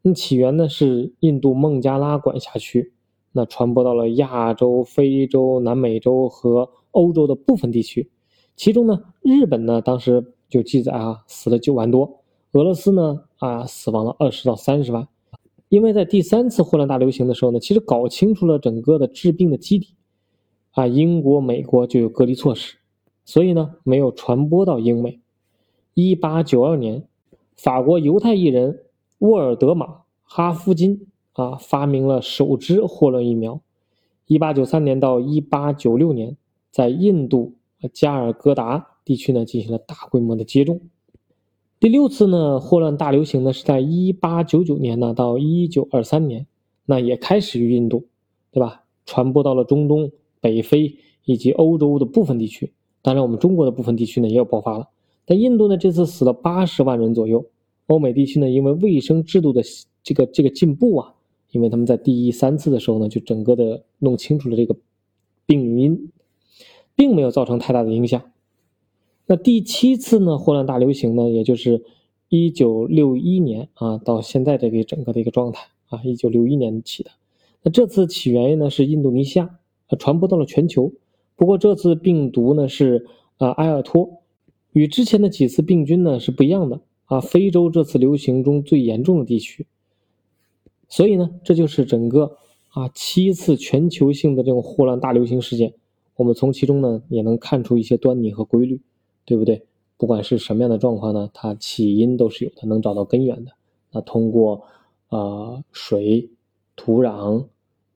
[0.02, 2.94] 那起源呢是印度孟加拉管辖区，
[3.34, 8.10] 那传播到了亚洲、非洲、南美洲和欧洲的部分地区，
[8.56, 12.22] 其中呢，日本呢当时就记载啊死了九万多，
[12.54, 15.10] 俄罗斯呢啊死亡了二十到三十万，
[15.68, 19.90] 因为在第三次霍乱大流行的时候呢，其实搞清楚了整个的致病的基底，
[20.72, 22.77] 啊，英国、美国就有隔离措施。
[23.28, 25.20] 所以呢，没有传播到英美。
[25.94, 27.04] 一八九二年，
[27.58, 28.86] 法国犹太艺人
[29.20, 33.60] 沃尔德玛哈夫金啊发明了首支霍乱疫苗。
[34.28, 36.38] 一八九三年到一八九六年，
[36.72, 37.56] 在印度
[37.92, 40.80] 加尔各答地区呢进行了大规模的接种。
[41.82, 46.48] 第六次呢霍乱大流行呢是在一八九九年呢到一九二三年，
[46.86, 48.06] 那也开始于印度，
[48.52, 48.84] 对吧？
[49.06, 52.72] 传播到了中东、北非以及欧洲的部分地区。
[53.08, 54.89] 当然，我们中国的部分地区呢也有爆发了。
[55.24, 57.46] 但印度呢这次死了八十万人左右。
[57.86, 59.63] 欧美地区呢因为卫生制度的
[60.04, 61.15] 这个这个进步啊，
[61.52, 64.76] 因为他们在第一三次的时候呢就整个的弄清楚了这个
[65.46, 66.12] 病因，
[66.98, 68.22] 并没有造成太大的影响。
[69.26, 71.86] 那第七次呢霍乱大流行呢，也就是
[72.28, 77.12] 一九六一年啊到现在这个整个的一个状态啊，一九六一年起的。
[77.63, 79.60] 那这次起源于呢是印度尼西亚，
[79.98, 80.91] 传播到了全球。
[81.38, 84.23] 不过这次病毒呢是啊埃尔托，
[84.73, 86.82] 与之前的几次病菌呢是不一样的。
[87.06, 89.65] 啊，非洲这次流行中最严重的地区。
[90.89, 92.36] 所以呢，这就是整个
[92.67, 95.73] 啊七次全球性的这种霍乱大流行事件。
[96.17, 98.82] 我们从其中呢也能看出一些端倪和规律，
[99.23, 99.63] 对不对？
[99.95, 103.54] 不管是什么样的状况呢，它起因都是有的，能找到根源的。
[103.93, 104.63] 那通过
[105.08, 106.30] 啊水、
[106.76, 107.45] 土壤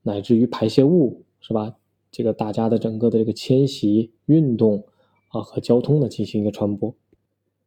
[0.02, 1.74] 乃至于排泄物，是吧？
[2.12, 4.84] 这个大家的整个的这个迁徙、运动
[5.30, 6.94] 啊和交通呢进行一个传播。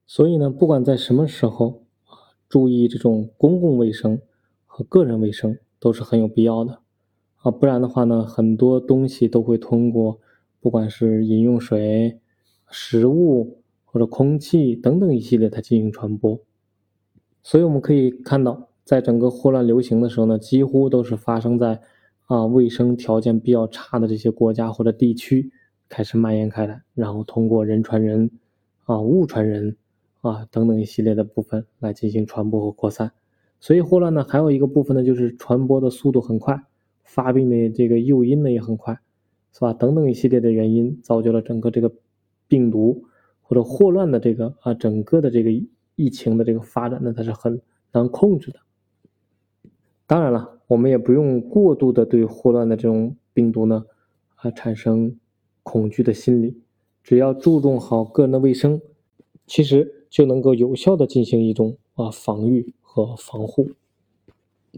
[0.07, 4.21] 所以呢，不管在什么时候啊，注意这种公共卫生
[4.65, 6.79] 和个人卫生都是很有必要的
[7.41, 7.51] 啊。
[7.51, 10.21] 不然的话呢，很多东西都会通过
[10.61, 12.21] 不管是饮用水、
[12.69, 13.61] 食物。
[13.87, 16.37] 或者空气等等一系列它进行传播，
[17.41, 21.81] 所以我们可以看到，在整个霍乱流行的时候呢，几乎都是发生在
[22.25, 25.51] 啊卫生条件比较差的这些国家或者地区
[25.89, 28.31] 开始蔓延开来，然后通过人传人
[28.85, 29.77] 啊物传人
[30.21, 33.11] 啊等等一系列的部分来进行传播和扩散。
[33.59, 36.63] 所以霍乱呢还有一个部分呢就是传播的速度很快，
[37.03, 38.99] 发病的这个诱因呢也很快，
[39.53, 39.73] 是吧？
[39.73, 41.91] 等等一系列的原因造就了整个这个
[42.47, 43.05] 病毒。
[43.47, 45.51] 或者霍乱的这个啊，整个的这个
[45.95, 47.61] 疫情的这个发展呢，它是很
[47.91, 48.57] 难控制的。
[50.07, 53.85] 当然了，我们也不用过度的对霍乱的这种病毒呢
[54.35, 55.19] 啊产生
[55.63, 56.57] 恐惧的心理，
[57.03, 58.81] 只要注重好个人的卫生，
[59.45, 63.71] 其实就能够有效的进行一种啊防御和防护。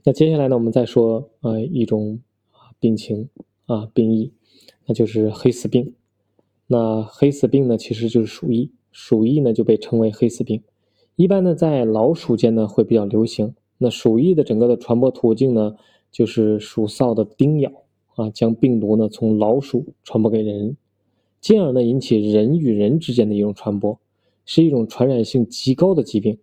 [0.04, 2.20] 那接下来呢，我们再说啊一种
[2.52, 3.30] 啊病情
[3.66, 4.32] 啊病疫，
[4.86, 5.94] 那就是黑死病。
[6.68, 10.62] 那黑死病呢，其实就是鼠疫，鼠疫呢就被称为黑死病。
[11.16, 13.56] 一般呢，在老鼠间呢会比较流行。
[13.78, 15.76] 那鼠疫的整个的传播途径呢，
[16.12, 17.72] 就是鼠扫的叮咬
[18.16, 20.76] 啊，将病毒呢从老鼠传播给人，
[21.40, 24.00] 进而呢引起人与人之间的一种传播，
[24.46, 26.40] 是一种传染性极高的疾病。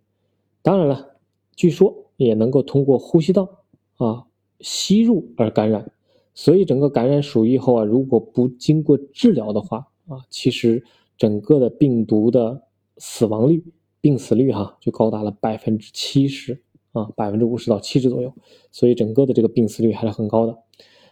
[0.61, 1.17] 当然了，
[1.55, 3.49] 据说也能够通过呼吸道
[3.97, 4.25] 啊
[4.61, 5.91] 吸入而感染。
[6.33, 10.83] 所以整个感染鼠疫后啊，如果不经过治疗的话，啊，其实
[11.17, 12.63] 整个的病毒的
[12.97, 13.63] 死亡率、
[14.01, 16.61] 病死率哈，就高达了百分之七十
[16.95, 18.33] 啊，百分之五十到七十左右，
[18.71, 20.57] 所以整个的这个病死率还是很高的。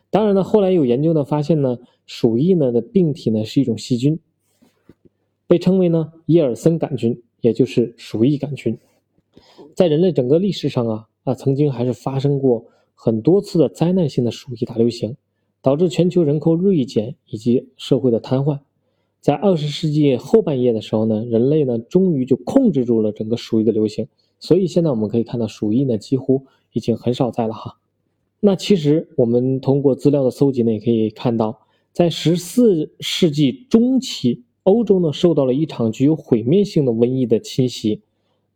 [0.10, 4.18] 当然呢，后来有研究呢发现呢，鼠疫呢的病体呢是一种细菌，
[5.46, 8.78] 被称为呢耶尔森杆菌，也就是鼠疫杆菌。
[9.76, 15.18] 在人类整个历史上啊啊，曾经还是发生过很多次的灾难性的鼠疫大流行，
[15.62, 18.60] 导致全球人口锐减以及社会的瘫痪。
[19.20, 24.08] 在二十世纪后半叶的时候呢，人类呢终于就控制住了整个鼠疫的流行，
[24.44, 27.78] 所以现在我们可以看到鼠疫呢几乎已经很少在了哈。
[28.42, 31.62] 那其实我们通过资料的搜集呢，也可以看到，
[31.94, 38.02] 在十四世纪中期，欧洲呢受到了一场具有毁灭性的瘟疫的侵袭，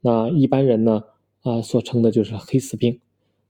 [0.01, 1.03] 那一般人呢
[1.43, 2.99] 啊所称的就是黑死病，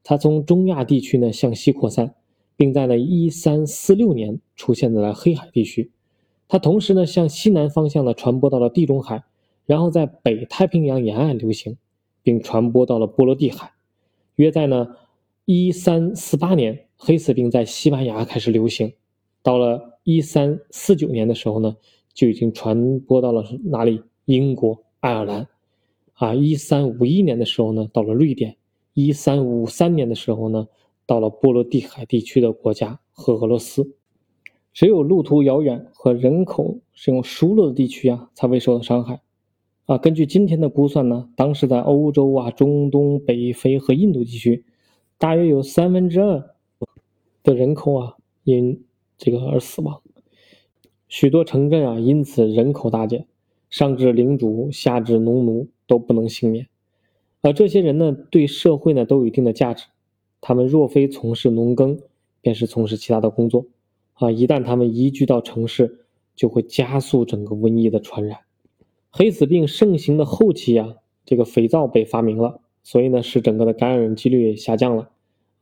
[0.03, 2.13] 它从中亚地区呢向西扩散，
[2.55, 5.89] 并在了一三四六年出现在了黑海地区。
[6.47, 9.23] 它同时呢，向西南方向呢传播到了地中海，
[9.65, 11.77] 然后在北太平洋沿岸流行，
[12.27, 13.71] 并传播到了波罗的海。
[14.35, 14.97] 约在呢
[15.45, 18.91] 一三四八年，黑死病在西班牙开始流行，
[19.41, 21.77] 到了一三四九年的时候呢，
[22.13, 24.03] 就已经传播到了哪里？
[24.25, 25.47] 英国、爱尔兰。
[26.15, 28.55] 啊，一三五一年的时候呢，到了瑞典；
[28.93, 30.67] 一三五三年的时候呢，
[31.05, 33.95] 到了波罗的海地区的国家和俄罗斯。
[34.73, 39.21] 只有路途遥远和人口使用疏落的地区啊，才会受到伤害，
[39.87, 44.65] 啊，根据今天的估算呢，当时在欧洲啊、中东、北非和印度地区，
[45.17, 46.55] 大约有三分之二
[47.41, 48.83] 的人口啊因
[49.17, 50.01] 这个而死亡，
[51.07, 53.27] 许多城镇啊因此人口大减，
[53.69, 56.67] 上至领主，下至农奴都不能幸免，
[57.41, 59.85] 而这些人呢，对社会呢都有一定的价值，
[60.41, 61.97] 他们若非从事农耕，
[62.41, 63.65] 便是从事其他的工作。
[64.15, 68.39] 啊，一旦他们移居到城市，就会加速整个瘟疫的传染。
[69.17, 70.93] 黑死病盛行的后期啊，
[71.25, 75.09] 这个肥皂被发明了，所以呢，使整个的感染几率下降了。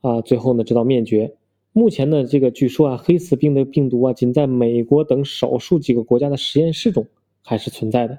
[0.02, 1.36] 啊，最后呢，直到灭绝。
[1.72, 7.06] 目前呢，这个据说啊，黑死病的病毒啊，仅在美国等少数几个国家的实验室中
[7.40, 8.18] 还是存在的。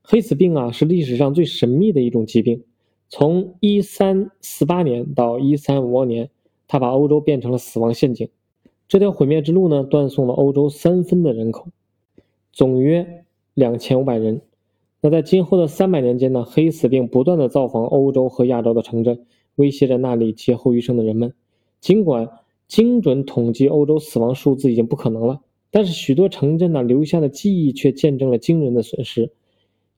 [0.00, 2.64] 黑死病啊，是历史上最神秘的一种疾病。
[3.10, 6.30] 从一三四八年到一三五二年，
[6.66, 8.26] 它把欧洲变成了死亡陷阱。
[8.88, 11.66] 这条毁灭之路呢，断送了欧洲三分的人口，
[12.50, 13.26] 总约
[13.58, 14.40] 两千五百人。
[15.00, 21.34] 那在今后的三百年间呢，黑死病不断的造访欧洲和亚洲的城镇，威胁着那里劫后余生的人们。
[21.80, 22.28] 尽管
[22.68, 25.40] 精准统计欧洲死亡数字已经不可能了，
[25.72, 29.32] 但是许多城镇呢留下的记忆却见证了惊人的损失。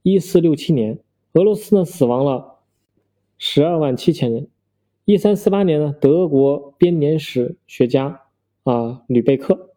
[0.02, 0.98] 一四六七年，
[1.34, 2.56] 俄罗斯呢死亡了
[3.36, 4.48] 十二万七千人。
[5.04, 8.22] 一三四八年呢，德国编年史学家
[8.64, 9.70] 啊吕贝克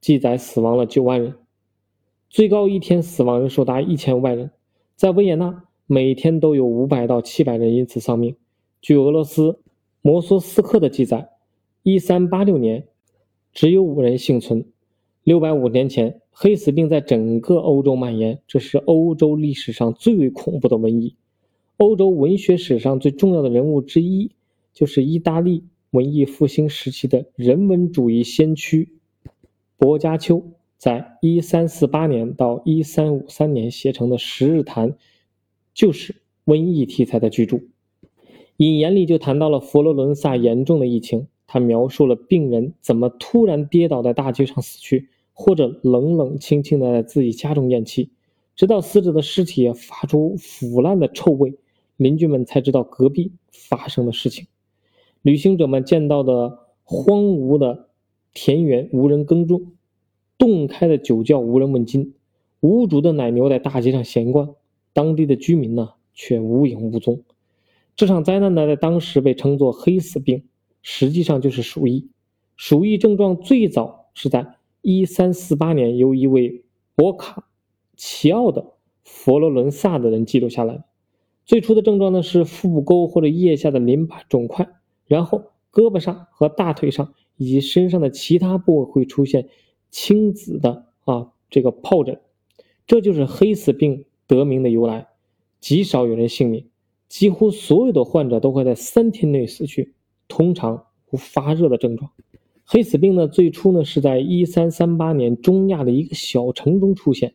[0.00, 1.34] 记载死亡了九万人，
[2.32, 4.52] 最高一天死亡人数达一千五百人。
[4.96, 8.36] 在维也纳，每天都有五百到七百人因此丧命。
[8.80, 9.60] 据俄罗斯
[10.00, 11.28] 摩梭斯克的记载，
[11.82, 12.88] 一三八六年
[13.52, 14.64] 只有五人幸存。
[15.22, 21.14] 六百五年前，黑死病在整个欧洲蔓延，这是欧洲历史上最为恐怖的瘟疫。
[21.76, 24.30] 欧洲文学史上最重要的人物之一，
[24.72, 28.88] 就是意大利文艺复兴时期的人文主义先驱
[29.76, 30.42] 薄伽丘。
[30.82, 34.90] 在一三四八年到一三五三年写成的《十日谈》，
[35.72, 37.60] 就是瘟疫题材的巨著。
[38.56, 48.10] 引言里就谈到了佛罗伦萨严重的疫情，他描述了病人怎么突然跌倒在大街上死去，或者冷冷清清的在自己家中咽气，
[48.56, 51.54] 直到死者的尸体发出腐烂的臭味，
[51.96, 54.48] 邻居们才知道隔壁发生的事情。
[55.22, 57.90] 旅行者们见到的荒芜的
[58.34, 59.74] 田园无人耕种。
[60.42, 62.14] 洞开的酒窖无人问津，
[62.58, 64.56] 无主的奶牛在大街上闲逛，
[64.92, 67.22] 当地的居民呢却无影无踪。
[67.94, 70.42] 这场灾难呢，在当时被称作“黑死病”，
[70.82, 72.08] 实际上就是鼠疫。
[72.56, 76.64] 鼠疫症状最早是在1348年由一位
[76.96, 77.48] 博卡
[77.96, 78.72] 齐奥的
[79.04, 80.84] 佛罗伦萨的人记录下来的。
[81.46, 84.68] 最初的症状呢是腹部沟或者腋下的淋巴肿块，
[85.06, 89.48] 然后胳膊上和大腿上以及身上的其他部位会出现。
[89.92, 92.18] 青紫的啊，这个疱疹，
[92.86, 95.08] 这就是黑死病得名的由来。
[95.60, 96.64] 极少有人幸免，
[97.08, 99.92] 几乎所有的患者都会在三天内死去，
[100.26, 102.10] 通常无发热的症状。
[102.64, 107.34] 黑死病呢，最初呢是在一三三八年中亚的一个小城中出现，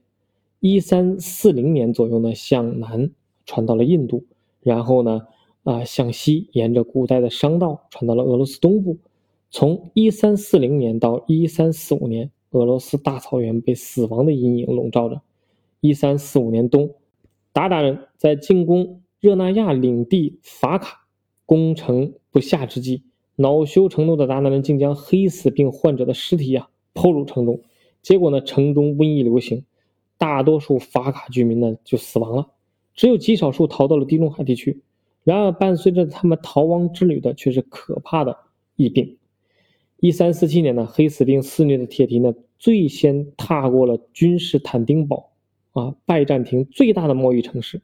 [0.60, 3.12] 一三四零年左右呢向南
[3.46, 4.26] 传到了印度，
[4.62, 5.28] 然后呢
[5.64, 8.98] 啊向西沿着古代的商道传到了俄罗斯东部，
[9.52, 12.32] 从一三四零年到一三四五年。
[12.52, 15.22] 俄罗斯大草原被死亡的阴影笼罩着。
[15.80, 16.96] 一三四五年冬，
[17.54, 21.06] 鞑靼人在进攻热那亚领地法卡
[21.46, 23.04] 攻城不下之际，
[23.36, 27.62] 恼羞成怒的鞑靼人竟将黑死病患者的尸体呀抛入城中。
[28.02, 29.66] 结果呢，城中瘟疫流行，
[30.18, 32.48] 大多数法卡居民呢就死亡了，
[32.96, 34.82] 只有极少数逃到了地中海地区。
[35.24, 38.38] 然而，伴随着他们逃亡之旅的却是可怕的
[38.78, 39.18] 疫病。
[40.00, 45.32] 一三四七年呢，黑死病肆虐的铁蹄呢，最先踏过了君士坦丁堡，
[45.72, 47.82] 啊，拜占庭最大的贸易城市。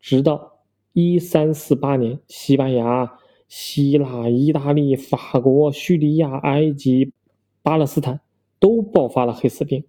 [0.00, 0.60] 直到
[0.94, 7.12] 一三四八年，西班牙、希腊、意大利、法国、叙利亚、埃及、
[7.62, 8.20] 巴勒斯坦
[8.58, 9.84] 都爆发了黑死病。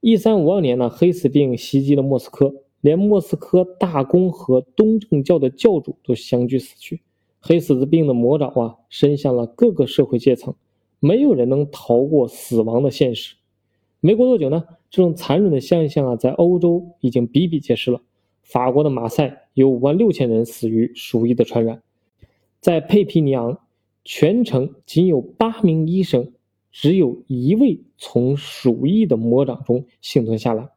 [0.00, 7.02] 一三五二年呢，黑死病袭击了莫斯科，连莫斯科大公和东正教的教主都相继死去。
[7.38, 10.52] 黑死病的魔爪啊，伸向了各个社会阶层。
[11.04, 13.34] 没有人能逃过死亡的现实。
[13.98, 18.00] 没过多久呢，这种残忍的现象啊，在欧洲已经比比皆是了。
[18.40, 21.82] 法国的马赛有五万六千人死于鼠疫的传染，
[22.60, 23.58] 在佩皮尼昂，
[24.04, 26.30] 全城仅有八名医生，
[26.70, 30.68] 只有一位从鼠疫的魔掌中幸存下来。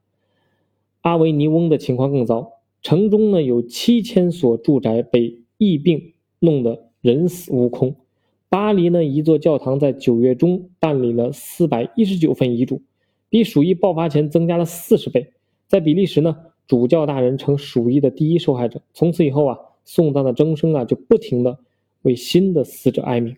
[1.01, 7.95] 阿维尼翁的情况更糟，城中呢有七千所住宅被疫病弄得人死屋空。
[8.55, 12.81] 巴黎呢，一座教堂在九月中办理了四百一十九份遗嘱，
[13.27, 15.33] 比鼠疫爆发前增加了四十倍。
[15.67, 18.81] 在比利时呢，主教大人成鼠疫的第一受害者。
[18.93, 21.59] 从此以后啊，送葬的钟声啊就不停的
[22.03, 23.35] 为新的死者哀鸣，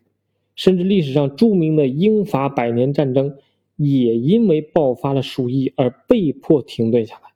[0.56, 3.38] 甚至历史上著名的英法百年战争
[3.76, 7.32] 也因为爆发了鼠疫而被迫停顿下来。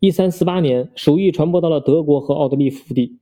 [0.00, 3.18] 一三四八年，鼠疫传播到了德国和奥地利腹地，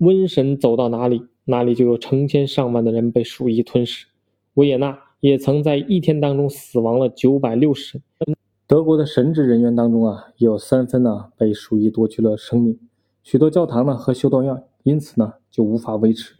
[0.00, 1.22] 瘟神走到哪里？
[1.48, 4.06] 那里就有成千上万的人被鼠疫吞噬，
[4.54, 8.36] 维也纳也曾在一天当中死亡了九百六十人。
[8.66, 12.76] 德国的神职人员当中啊，有三分呢被鼠疫夺去了生命，
[13.22, 16.34] 许多教堂呢和修道院因此呢就无法维持。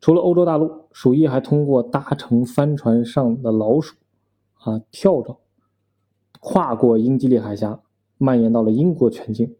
[0.00, 3.96] 除了欧洲大陆，鼠疫还通过搭乘帆船上的老鼠
[4.60, 5.40] 啊跳蚤，
[6.38, 7.80] 跨过英吉利海峡，
[8.18, 9.56] 蔓延到了英国全境，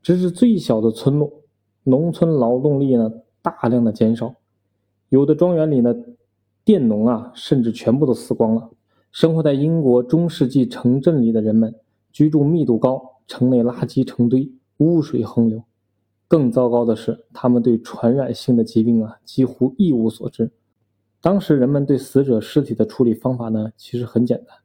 [0.00, 1.42] 直至最小的村落，
[1.82, 3.12] 农村劳动力呢。
[3.50, 4.34] 大量的减少，
[5.08, 5.94] 有的庄园里呢，
[6.64, 8.70] 佃农啊，甚至全部都死光了。
[9.10, 11.74] 生活在英国中世纪城镇里的人们，
[12.12, 15.62] 居住密度高，城内垃圾成堆，污水横流。
[16.28, 20.50] 更糟糕的是，他们对传染性的疾病啊，几乎一无所知。
[21.20, 24.56] 当时人们对死者尸体的处理方法呢，其实很简单。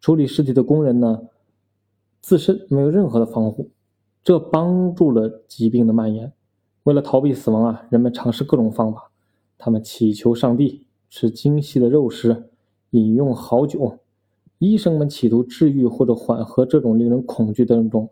[0.00, 1.22] 处理尸体的工人呢，
[2.20, 3.70] 自身没有任何的防护，
[4.22, 6.32] 这帮助了疾病的蔓延。
[6.84, 9.10] 为了逃避死亡啊，人们尝试各种方法。
[9.56, 12.50] 他们祈求上帝，吃精细的肉食，
[12.90, 13.98] 饮用好酒。
[14.58, 18.08] 医生们企图治愈或者缓和这种令人恐惧的症状，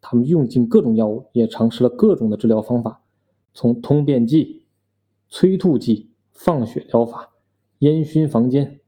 [0.00, 3.00] 他们用尽各种药物，也尝试了各种的治疗方法，
[3.54, 4.64] 从通便剂、
[5.28, 7.30] 催吐剂、放血疗法、
[7.80, 8.80] 烟熏房间、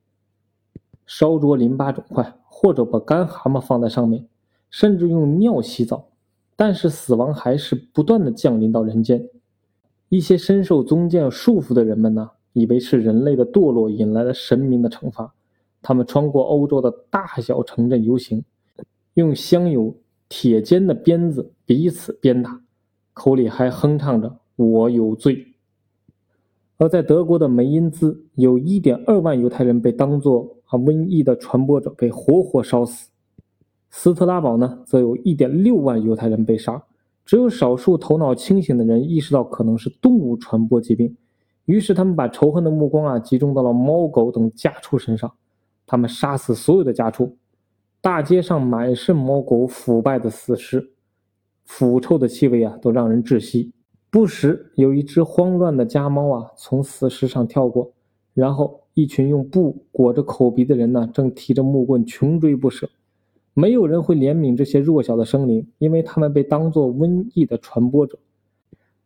[1.06, 4.28] 烧灼淋巴肿块，或者把干蛤蟆放在上面，
[4.70, 6.08] 甚至用尿洗澡。
[6.56, 9.28] 但是死亡还是不断的降临到人间。
[10.08, 15.34] 一些深受宗教束缚的人们呢，以为是人类的堕落引来了神明的惩罚。
[15.82, 18.44] 他们穿过欧洲的大小城镇游行，
[19.14, 19.96] 用镶有
[20.28, 22.60] 铁尖的鞭子彼此鞭打，
[23.12, 25.48] 口里还哼唱着“我有罪”。
[26.78, 33.10] 而在德国的梅因兹，有一点二万犹太人被当作啊瘟疫的传播者被活活烧死。
[33.96, 36.82] 斯特拉堡呢，则有一点六万犹太人被杀，
[37.24, 41.16] 只有少数头脑清醒的人意识到可能是动物传播疾病，
[41.66, 45.32] 于是他们把仇恨的目光啊集中到了猫狗等家畜身上，
[45.86, 47.36] 他们杀死所有的家畜，
[48.00, 50.90] 大街上满是猫狗腐败的死尸，
[51.64, 53.72] 腐臭的气味啊都让人窒息。
[54.10, 57.92] 不时有一只慌乱的家猫啊从死尸上跳过，
[58.34, 62.90] 然后一群用布裹着口鼻的人呢正提着木棍穷追不舍。
[63.54, 68.18] 没有人会怜悯这些弱小的生灵，因为他们被当作瘟疫的传播者。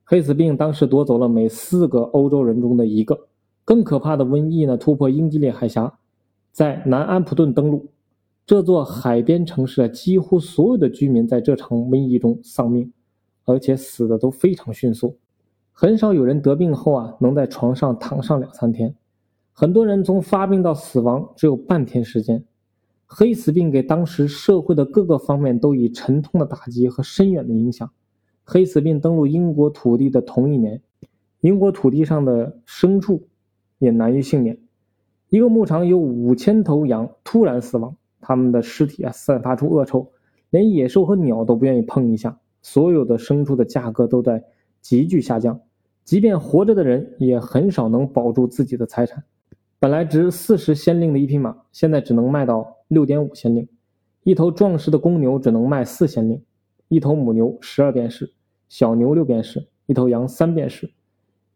[0.05, 3.29] 黑死病当时夺走了每四个欧洲人中的一个。
[3.63, 5.99] 更可怕的瘟疫呢，突破英吉利海峡，
[6.51, 7.87] 在南安普顿登陆。
[8.47, 12.91] 这座海边城市啊，几乎所有的居民在这场瘟疫中丧命，
[13.45, 15.19] 而且死的都非常迅速。
[15.71, 18.95] 很少有人得病后啊，能在床上躺上两三天。
[19.53, 22.43] 很多人从发病到死亡只有半天时间。
[23.11, 27.91] 黑死病给当时社会的各个方面都以沉痛的打击和深远的影响。
[28.45, 30.83] 黑死病登陆英国土地的同一年，
[31.41, 33.27] 英国土地上的牲畜
[33.79, 34.59] 也难于幸免。
[35.31, 40.13] 一个牧场有五千头羊突然死亡，他们的尸体啊散发出恶臭，
[40.51, 42.39] 连野兽和鸟都不愿意碰一下。
[42.61, 44.45] 所有的牲畜的价格都在
[44.83, 45.63] 急剧下降，
[46.05, 49.25] 即便活着的人也很少能保住自己的财产。
[49.81, 53.65] 本来值四十先令的一匹马，现在只能卖到六点五先令；
[54.25, 56.41] 一头壮实的公牛只能卖四先令；
[56.89, 58.33] 一头母牛十二便士，
[58.69, 60.89] 小牛六便士；一头羊三便士；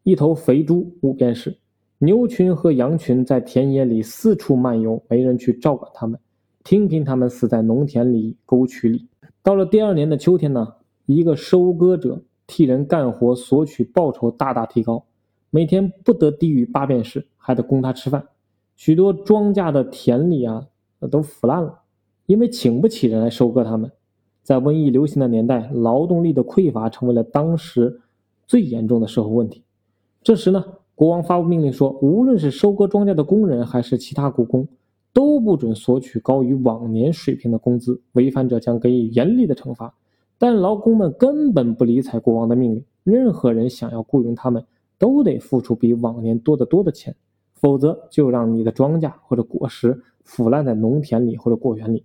[0.05, 1.59] 一头肥猪五便士。
[1.99, 6.21] 牛群和羊群在田野里四处漫游，没人去照管它们，
[6.63, 9.09] 听凭它们死在农田里、沟渠里。
[9.43, 10.75] 到了第二年的秋天呢，
[11.07, 15.05] 一个收割者替人干活索取报酬大大提高。
[15.55, 18.25] 每天不得低于八便士，还得供他吃饭。
[18.75, 20.67] 许多庄稼的田里啊，
[21.11, 21.81] 都腐烂了，
[22.25, 23.93] 因为请不起人来收割他们。
[24.43, 28.01] 在瘟疫流行的年代，劳动力的匮乏成为了当时
[28.47, 29.63] 最严重的社会问题。
[30.23, 34.67] 这时呢，国王发布命令说，无论是收割庄稼的工人，还是其他雇工，
[35.13, 39.95] 都不准索取高于往年水平的工资，违反者将给予严厉的惩罚。
[40.39, 44.65] 但劳工们根本不理睬国王的命令，任何人想要雇佣他们。
[45.03, 47.13] 都得付出比往年多得多的钱，
[47.55, 52.05] 否则就让你的庄稼或者果实腐烂在农田里或者果园里。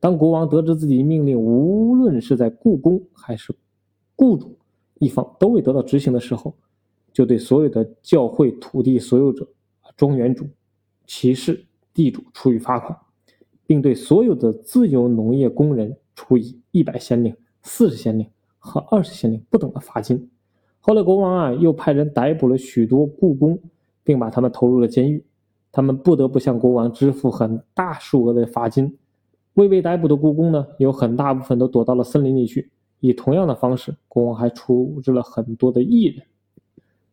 [0.00, 3.54] 当国王得知自己命令无论是在故宫还是
[4.16, 4.56] 雇主
[4.94, 6.54] 一方都未得到执行的时候，
[7.12, 9.46] 就对所有的教会土地所有者、
[9.94, 10.46] 庄园主、
[11.06, 11.62] 骑士、
[11.92, 12.98] 地主处以罚款，
[13.66, 18.26] 并对所有的自由农业工人处以一百先令、四十先令
[18.58, 20.30] 和二十先令不等的罚金。
[20.80, 23.58] 后来，国王啊又派人逮捕了许多雇工，
[24.02, 25.22] 并把他们投入了监狱。
[25.70, 28.96] 他们不得不向国王支付很大数额的罚金。
[29.54, 32.70] 未被逮捕的雇工呢，有很大部分都躲到了森林里去。
[33.00, 36.24] 以同样的方式，国王还处置了很多的艺人。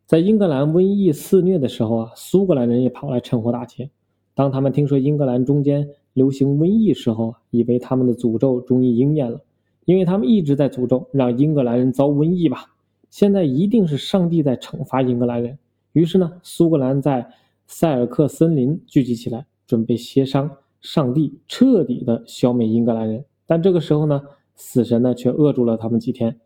[0.05, 3.89] 在英格兰瘟疫肆虐的时候啊，苏格兰人也跑来趁火打劫。
[4.33, 9.41] 当他们听说英格兰中间流行瘟疫时候，以为他们的诅咒终于应验了，
[9.85, 12.73] 因为他们一直在诅咒让英格兰人遭瘟疫吧。
[13.09, 15.57] 现在一定是上帝在惩罚英格兰人。
[15.93, 17.29] 于是呢，苏格兰在
[17.65, 20.49] 塞尔克森林聚集起来，准备协商
[20.81, 23.25] 上帝彻底的消灭英格兰人。
[23.45, 24.21] 但这个时候呢，
[24.55, 26.39] 死神呢却扼住了他们几天。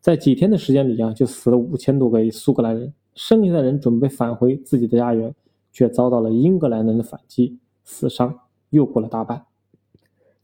[0.00, 2.92] 在几天的时间里啊，就死了五千多个苏格兰人。
[3.14, 5.34] 剩下的人准备返回自己的家园，
[5.72, 8.40] 却遭到了英格兰人的反击，死伤
[8.70, 9.44] 又过了大半。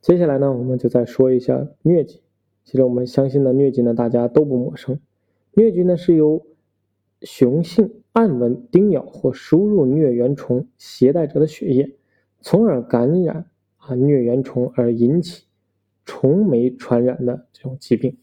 [0.01, 2.20] 接下来呢，我们就再说一下疟疾。
[2.64, 4.99] 其实我们相信的疟疾呢，大家都不陌生。
[5.55, 6.46] 疟疾呢是由
[7.20, 11.94] 雄性暗纹叮咬或输入疟原虫携带者的血液，
[12.40, 13.46] 从而感染
[13.76, 15.44] 啊疟原虫而引起
[16.05, 18.16] 虫媒传染的这种疾病。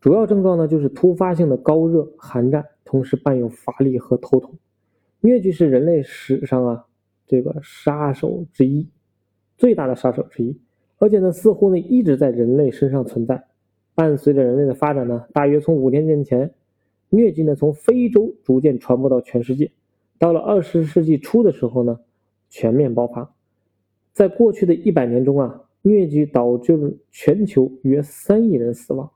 [0.00, 4.58] 主要症状呢就是突发性的高热、寒战，同时伴有乏力和头痛。
[5.22, 6.84] 疟疾是人类史上啊
[7.26, 8.86] 这个杀手之一，
[9.56, 10.60] 最大的杀手之一，
[10.98, 13.46] 而且呢似乎呢一直在人类身上存在。
[13.94, 16.52] 伴随着人类的发展呢，大约从五千年前，
[17.10, 19.70] 疟疾呢从非洲逐渐传播到全世界。
[20.18, 22.00] 到了二十世纪初的时候呢，
[22.50, 23.32] 全面爆发。
[24.12, 29.10] 在过去的一百年中啊，疟疾导致全球约三亿人死亡。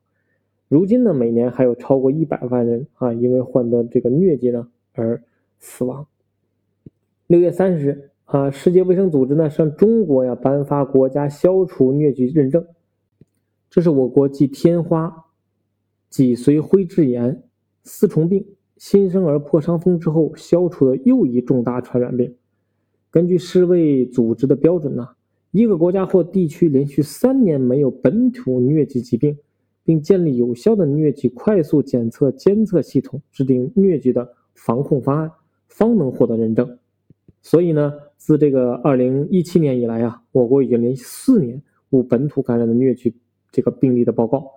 [0.68, 5.22] 如今呢，每年还有超过一百万人啊，因为患得这个疟疾呢而
[5.58, 6.06] 死亡。
[7.26, 12.64] 六月三十日啊，世界卫生组织呢向中国呀颁发国家消除疟疾认证。
[13.70, 15.26] 这是我国继天花、
[16.08, 17.42] 脊髓灰质炎、
[17.84, 18.46] 丝虫病、
[18.76, 22.34] 新生儿破伤风之后消除的又一重大传染病。
[23.10, 25.08] 根据世卫组织的标准呢，
[25.50, 29.36] 一个国家或地区连续三年没有本土疟疾疾病，
[29.84, 35.30] 并建立有效的疟疾快速检测监测系统，制定疟疾的防控方案，
[35.66, 36.78] 方能获得认证。
[37.42, 43.14] 所以呢，自这个二零一七年以来啊，我国已经连续四年无本土感染的疟疾。
[43.50, 44.52] 这个病例的报告，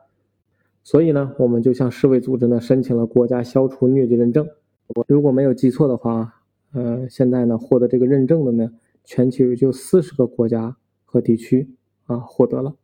[0.84, 4.48] 所以呢，我们就向世卫组织呢申请了国家消除疟疾认证。
[4.90, 6.34] 我如果没有记错的话，
[6.74, 8.72] 呃，现在呢获得这个认证的呢，
[9.06, 10.76] 全球就四十个国家
[11.06, 11.70] 和地区
[12.06, 12.76] 啊获得了。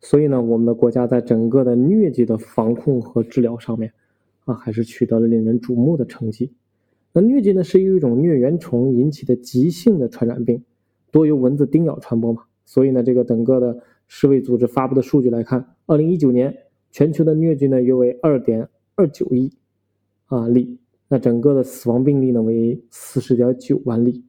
[0.00, 3.92] 所以呢，我们的国家在整个的疟疾的防控和治疗上面
[4.46, 6.54] 啊，还是取得了令人瞩目的成绩。
[7.12, 10.64] 那疟疾呢是由一种疟原虫引起的急性的传染病，
[11.10, 13.78] 多由蚊子叮咬传播嘛，所以呢，这个整个的。
[14.12, 16.52] 世卫组织发布的数据来看，二零一九年
[16.90, 19.52] 全球的疟疾呢约为二点二九亿
[20.26, 24.24] 啊例，那整个的死亡病例呢为四十点九万例。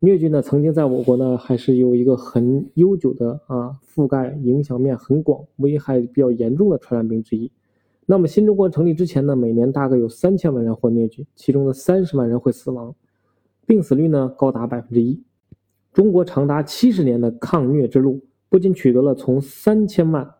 [0.00, 7.50] 疟疾呢曾经在我国呢还是有一个很悠久的啊覆盖影响面很广、危害比较严重的传染病之一。
[8.06, 12.94] 那么新中国成立之前呢，每年大概有三千万人患疟疾，其中的三十万人会死亡，
[13.66, 15.20] 病死率呢高达百分之一。
[15.92, 18.20] 中国长达七十年的抗疟之路。
[18.48, 20.34] 不仅取得了从三千万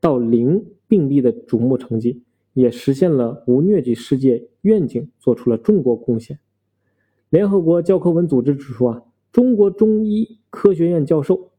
[0.00, 2.22] 到零病例的瞩目成绩，
[2.54, 6.38] 也实现了无疟疾世界愿景，做出了中国贡献。
[7.30, 11.50] 联合国教科文组织指出啊，中国中医科学院教授，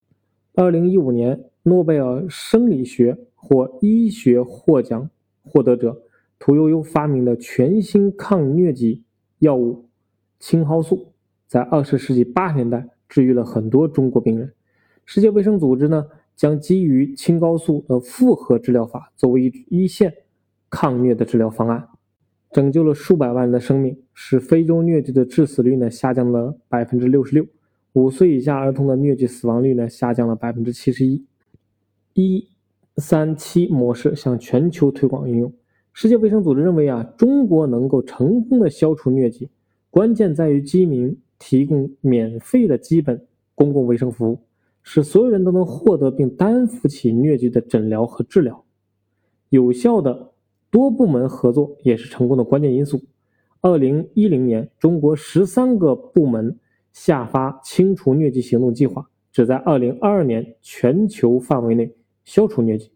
[0.54, 5.10] 二零一五年诺贝尔生理学或医学获奖
[5.42, 6.04] 获得者
[6.38, 9.04] 屠呦呦发明的全新抗疟疾
[9.40, 9.86] 药物
[10.40, 11.14] 青蒿素，
[11.48, 14.54] 在二十世纪八十年代治愈了很多中国病人。
[15.06, 20.14] 世界卫生组织呢，将基于青蒿素的复合治疗法作为一一线
[20.70, 21.88] 抗疟的治疗方案，
[22.52, 27.46] 拯救了数百万人的生命，使非洲疟疾的致死率呢下降了百分之六十六，
[27.94, 31.26] 五岁以下儿童的疟疾死亡率呢下降了百分之七十一。
[32.14, 32.48] 一
[32.98, 35.52] 三七模式向全球推广应用。
[35.92, 39.50] 世界卫生组织认为啊，中国能够成功的消除疟疾，
[39.90, 44.40] 关键在于居民提供免费的基本公共卫生服务。
[44.84, 48.64] 使所有人都能获得并担负起疟疾的诊疗和治疗，
[49.50, 50.32] 有效的
[50.70, 53.02] 多部门合作也是成功的关键因素。
[53.62, 56.60] 二零一零年，中国十三个部门
[56.92, 62.92] 下发清除疟疾行动计划，旨在二零二二年全球范围内消除疟疾。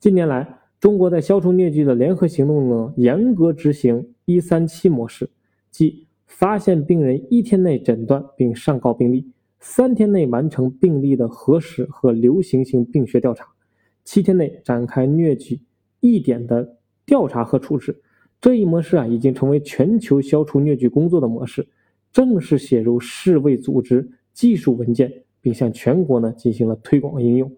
[0.00, 5.30] 近年来，中国在消除疟疾的联合行动中，严格执行“一三七”模式，
[5.70, 9.30] 即发现病人一天内诊断并上报病例。
[9.60, 13.46] 三天内完成病例的核实和流行性病学调查，
[14.04, 15.60] 七天内展开疟疾
[16.00, 18.02] 疫点的调查和处置。
[18.40, 21.68] 这一模式啊，已经成为全球消除疟疾工作的模式，
[22.10, 27.54] 正式写入世卫组织技术文件，并向全国呢进行了推广应用。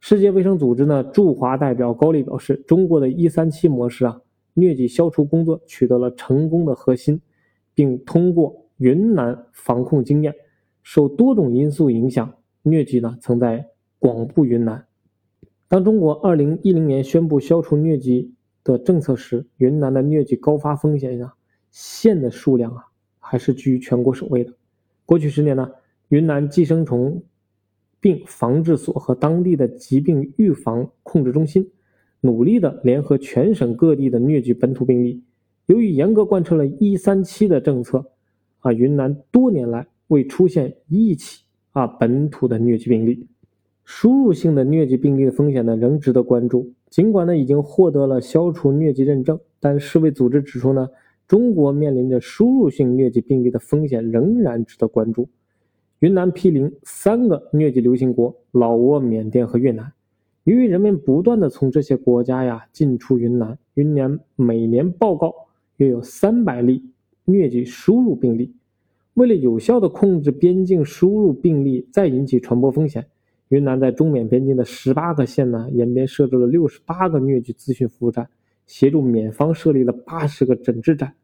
[0.00, 4.18] 世界卫生组织呢驻华代表高丽表示，中国的一三七模式啊，
[4.54, 7.20] 疟疾消除工作取得了成功的核心，
[7.74, 10.34] 并通过云南防控经验。
[10.90, 12.32] 受多种因素影响，
[12.64, 13.68] 疟疾呢曾在
[13.98, 14.86] 广布云南。
[15.68, 18.32] 当中国2010年宣布消除疟疾
[18.64, 21.34] 的政策时，云南的疟疾高发风险啊
[21.70, 22.86] 县的数量啊
[23.18, 24.54] 还是居全国首位的。
[25.04, 25.70] 过去十年呢，
[26.08, 27.22] 云南寄生虫
[28.00, 31.70] 病防治所和当地的疾病预防控制中心
[32.22, 35.22] 努力的联合全省各地的疟疾本土病例。
[35.66, 38.10] 由于严格贯彻了一三七的政策，
[38.60, 39.86] 啊，云南多年来。
[40.08, 43.26] 未出现一起啊本土的疟疾病例，
[43.84, 46.72] 输入性的疟疾病例的风险呢仍值得关注。
[46.90, 50.88] 尽管呢已经获得了消除疟疾认证，但世卫组织指出呢，
[51.26, 55.28] 中国面临着输入性疟疾病例的风险仍然值得关注。
[56.00, 59.92] 云南毗邻三个疟疾流行国：老挝、缅甸和越南。
[60.44, 65.34] 由于人们不断的从这些国家呀进出云南，云南每年报告
[65.76, 66.82] 约有三百例
[67.26, 68.54] 疟疾输入病例。
[69.18, 73.04] 为了有效的控制边境输入病例，再引起传播风险，
[73.48, 78.28] 云南在中缅边境的十八个县呢，沿边设置了六十八个疟疾咨询服务站，
[78.64, 81.14] 协助缅方设立了八十个诊治站。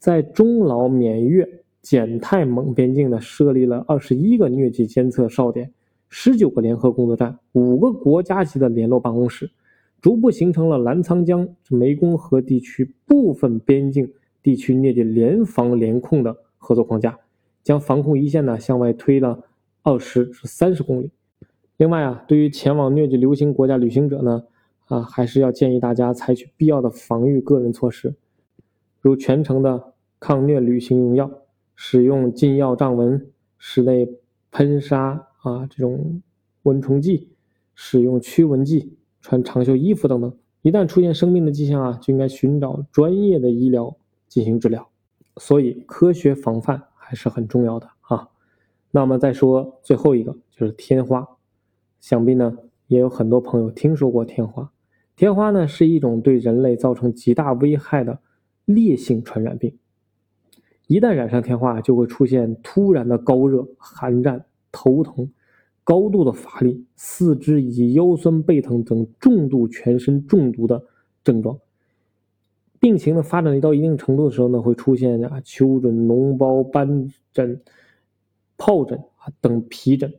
[0.00, 1.48] 在中老缅越
[1.80, 5.72] 柬泰蒙边境呢，设立了二十一个疟疾监测哨点。
[6.08, 9.48] 十九个联合工作站，五个国家级的联络办公室，
[10.00, 14.12] 逐步形成了澜沧江、湄公河地区部分边境
[14.42, 17.18] 地区疟疾联防联控的合作框架，
[17.64, 19.42] 将防控一线呢向外推了
[19.82, 21.10] 二十至三十公里。
[21.76, 24.44] 另外啊，对于前往疟疾流行国家旅行者呢，
[24.86, 28.14] 啊，还是要建议大家采取必要的防御个人措施，
[29.00, 31.28] 如全程的抗疟旅行用药，
[31.74, 33.26] 使用禁药障蚊、
[33.58, 34.08] 室内
[34.52, 35.28] 喷砂。
[35.42, 36.22] 啊，这种
[36.62, 37.30] 蚊虫剂，
[37.74, 40.32] 使用驱蚊剂，穿长袖衣服等等。
[40.60, 43.96] 一旦出现生病的迹象啊，就应该寻找专业的医疗
[44.28, 44.91] 进行治疗。
[45.36, 48.28] 所以，科学防范还是很重要的啊。
[48.90, 51.26] 那么再说最后一个，就是天花。
[52.00, 54.72] 想必呢，也有很多朋友听说过天花。
[55.16, 58.20] 天花呢，是一种对人类造成极大危害的
[58.64, 59.76] 烈性传染病。
[60.86, 64.44] 一旦染上天花，就会出现突然的高热、寒战。
[64.74, 65.30] 头疼、
[65.84, 70.82] 高度的乏力、四肢以及腰酸背疼等重度全身中毒的
[71.22, 71.58] 症状。
[72.82, 77.62] 病情呢发展到一定程度的时候呢，会出现啊丘疹、脓包、斑疹、
[78.58, 80.12] 疱疹啊等皮疹。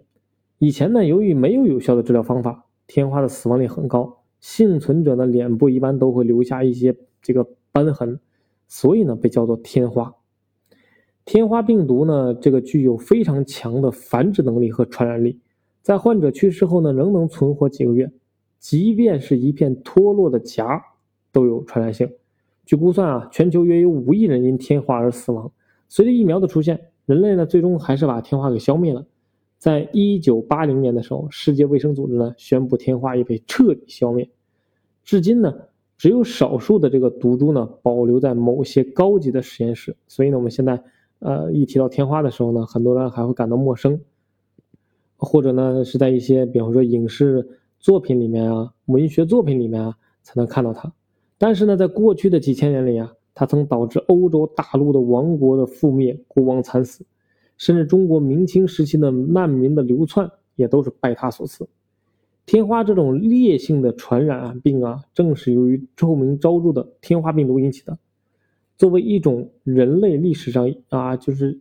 [0.59, 8.17] 以前呢，由于没有有效的治疗方法，天花的死亡率很高，幸存者的脸部一般都会留下一些这个斑痕，
[8.69, 10.15] 所以呢被叫做天花。
[11.25, 15.37] 天花病毒呢，这个具有非常强的繁殖能力和传染力，
[15.81, 18.09] 在患者去世后呢，仍能存活几个月，
[18.57, 20.81] 即便是一片脱落的痂
[21.33, 22.09] 都有传染性。
[22.65, 25.51] 据估算啊，全球约有五亿人因天花而死亡。
[25.89, 29.05] 随着疫苗的出现，人类呢最终还是把天花给消灭了。
[29.57, 34.29] 在一九八零年的时候，世界卫生组织呢宣布天花已被彻底消灭。
[35.03, 35.53] 至今呢，
[35.97, 39.95] 只有少数的这个毒株呢保留在某些高级的实验室。
[40.07, 40.83] 所以呢，我们现在。
[41.19, 43.97] 呃，一提到天花的时候呢，很多人还会感到陌生，
[45.15, 47.47] 或者呢是在一些，比方说影视
[47.79, 50.91] 作品里面啊、文学作品里面啊才能看到它。
[51.43, 57.03] 但是呢，在过去的几千年里啊，它曾导致欧洲大陆的王国的覆灭、国王惨死，
[57.57, 61.67] 甚至中国明清时期的难民的流窜也都是拜它所赐。
[62.45, 67.97] 天花这种烈性的传染病啊，正是由于臭名昭著的天花病毒引起的。
[68.77, 71.59] 作为一种人类历史上啊，就是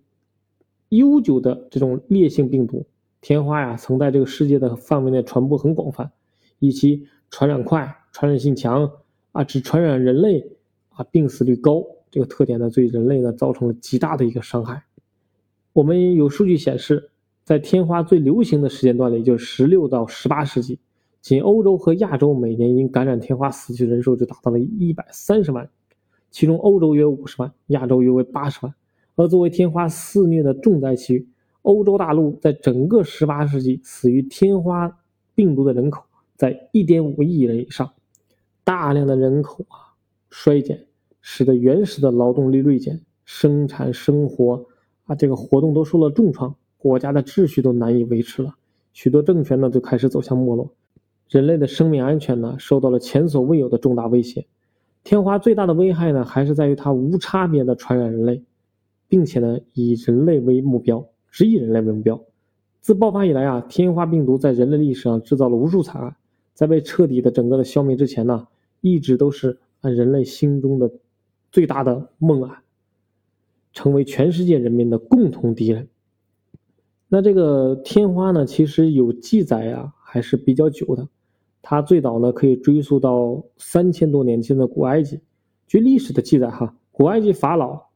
[0.90, 2.86] 悠久的这种烈性病毒，
[3.20, 6.12] 天花呀，曾在这个世界的范围内传播很广泛，
[6.60, 8.88] 以其传染快、传染性强
[9.32, 10.46] 啊，只传染人类
[10.90, 14.84] 啊，病死率高这个特点呢，对人类呢造成了极大的一个伤害。
[15.72, 17.10] 我们有数据显示，
[17.42, 20.78] 在天花最流行的时间段里，就是十六到十八世纪，
[21.22, 25.68] 仅欧洲和亚洲每年因感染天花死去人数就达到了一百三十万。
[26.30, 28.74] 其中，欧洲约五十万，亚洲约为八十万。
[29.14, 31.26] 而作为天花肆虐的重灾区，
[31.62, 34.98] 欧洲大陆在整个十八世纪死于天花
[35.34, 36.02] 病毒的人口
[36.36, 37.90] 在一点五亿人以上。
[38.64, 39.94] 大量的人口啊
[40.30, 40.86] 衰减，
[41.20, 44.64] 使得原始的劳动力锐减，生产生活
[45.04, 48.54] 啊这个活动都受了重创，国家的秩序都难以维持了，
[48.92, 50.72] 许多政权呢就开始走向没落，
[51.28, 54.46] 人类的生命安全呢受到了前所未有的重大威胁。
[55.04, 58.44] 天花最大的危害呢，还是在于它无差别的传染人类，
[59.08, 62.22] 并且呢，以人类为目标，只以人类为目标。
[62.80, 66.14] 自爆发以来啊，天花病毒在人类历史上制造了无数惨案，
[66.54, 68.46] 在被彻底的整个的消灭之前呢，
[68.82, 70.92] 一直都是啊人类心中的
[71.50, 72.62] 最大的梦啊，
[73.72, 75.88] 成为全世界人民的共同敌人。
[77.08, 81.08] 那这个天花呢，其实有记载啊，还是比较久的。
[81.62, 85.20] 它最早呢可以追溯到三千多年前的古埃及。
[85.66, 87.86] 据历史的记载，哈，古埃及法老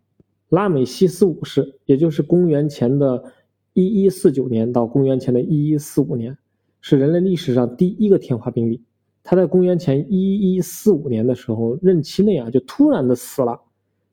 [0.48, 3.24] 拉美西斯五世，也就是公元前的
[3.72, 6.38] 一一四九年到公元前的一一四五年，
[6.80, 8.82] 是人类历史上第一个天花病例。
[9.28, 13.60] 他在公元前一一四五年的时候任期内啊，就突然的死了。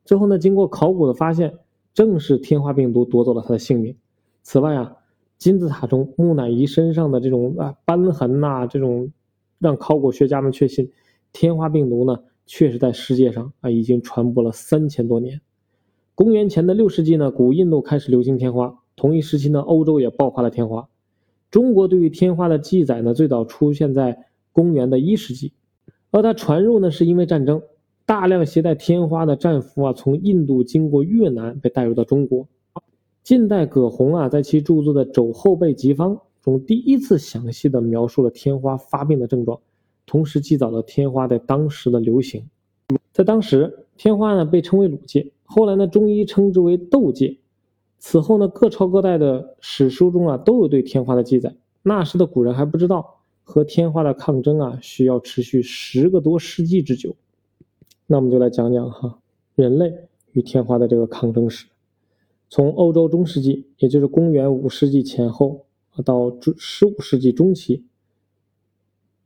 [0.03, 1.53] 最后呢，经过考古的发现，
[1.93, 3.95] 正是天花病毒夺走了他的性命。
[4.41, 4.97] 此外啊，
[5.37, 9.11] 金字塔中木乃伊身上的这种啊斑痕呐，这种。
[9.59, 10.91] 让考古学家们确信，
[11.31, 15.39] 天花病毒呢，确实在世界上啊已经传播了三千多年。
[16.15, 20.89] 公元前的六世纪呢，古印度开始流行天花，同一时期呢，欧洲也爆发了天花。
[21.49, 25.51] 中国对于天花的记载呢，最早出现在公元的一世纪。
[26.11, 27.61] 而它传入呢，是因为战争，
[28.05, 32.47] 大量携带天花的战俘啊，从印度经过越南被带入到中国。
[33.23, 39.59] 近代葛洪啊，在其著作的《肘后备急方》中，第一次详细的描述了天花发病的症状，
[40.05, 42.45] 同时记载了天花在当时的流行。
[43.11, 47.39] 在当时，天花呢被称为鲁芥，后来呢中医称之为豆芥。
[47.97, 51.55] 此后呢，各朝各代的史书中啊都有对天花的记载。
[51.81, 57.15] 那时的古人还不知道，和天花的抗争啊需要持续十个多世纪之久。
[58.07, 59.19] 那我们就来讲讲哈
[59.55, 59.93] 人类
[60.31, 61.67] 与天花的这个抗争史。
[62.49, 67.85] 从欧洲中世纪，也就是公元五世纪前后啊到十五世纪中期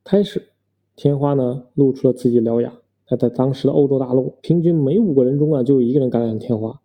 [0.04, 0.50] 开始，
[0.96, 2.74] 天花呢露出了自己獠牙。
[3.10, 6.82] 那在当时的欧洲大陆，平均每五个人中啊就有一个人感染天花。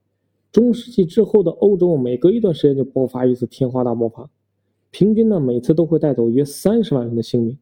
[0.50, 4.28] 中世纪之后的欧洲，每隔一段时间就爆发一次天花大爆发，
[4.92, 7.58] 平均呢每次都会带走约三十万人的性命。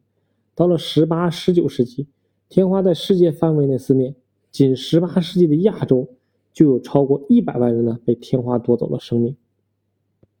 [0.53, 2.05] 到了十八、十九世纪，
[2.47, 4.13] 天花在世界范围内肆虐，
[4.51, 6.07] 仅十八世纪的亚洲
[6.53, 9.35] 就有超过一百万人呢被天花夺走了生命。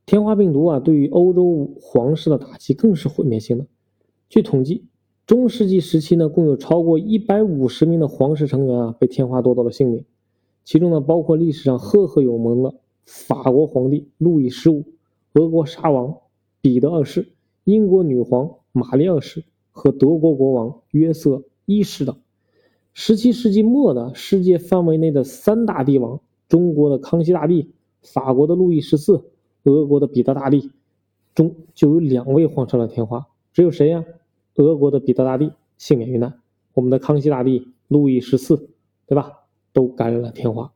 [0.05, 3.65] 天花病毒啊，对于欧洲皇室的打击更是毁灭性的。
[4.29, 4.85] 据统计。
[5.27, 10.03] 中世纪时期呢，共有超过一百五十名的皇室成员啊被天花夺走了性命，
[10.65, 12.73] 其中呢包括历史上赫赫有名的
[13.05, 14.83] 法国皇帝路易十五、
[15.35, 16.17] 俄国沙王
[16.61, 17.33] 彼得二世、
[17.63, 22.15] 英国女皇玛丽二世和德国国王约瑟一世等。
[22.93, 27.71] 十七世纪末的世界范围内的三大帝王：中国的康熙大帝、
[28.03, 29.25] 法国的路易十四、
[29.63, 30.69] 俄国的彼得大帝，
[31.33, 34.05] 中就有两位患上了天花，只有谁呀？
[34.55, 36.39] 俄国的彼得大帝幸免于难，
[36.73, 38.69] 我们的康熙大帝路易十四，
[39.07, 39.31] 对吧？
[39.73, 40.73] 都感染了天花。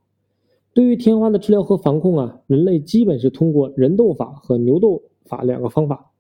[0.74, 6.12] 对于天花的治疗和防控啊，人类基本是通过人痘法和牛痘法两个方法。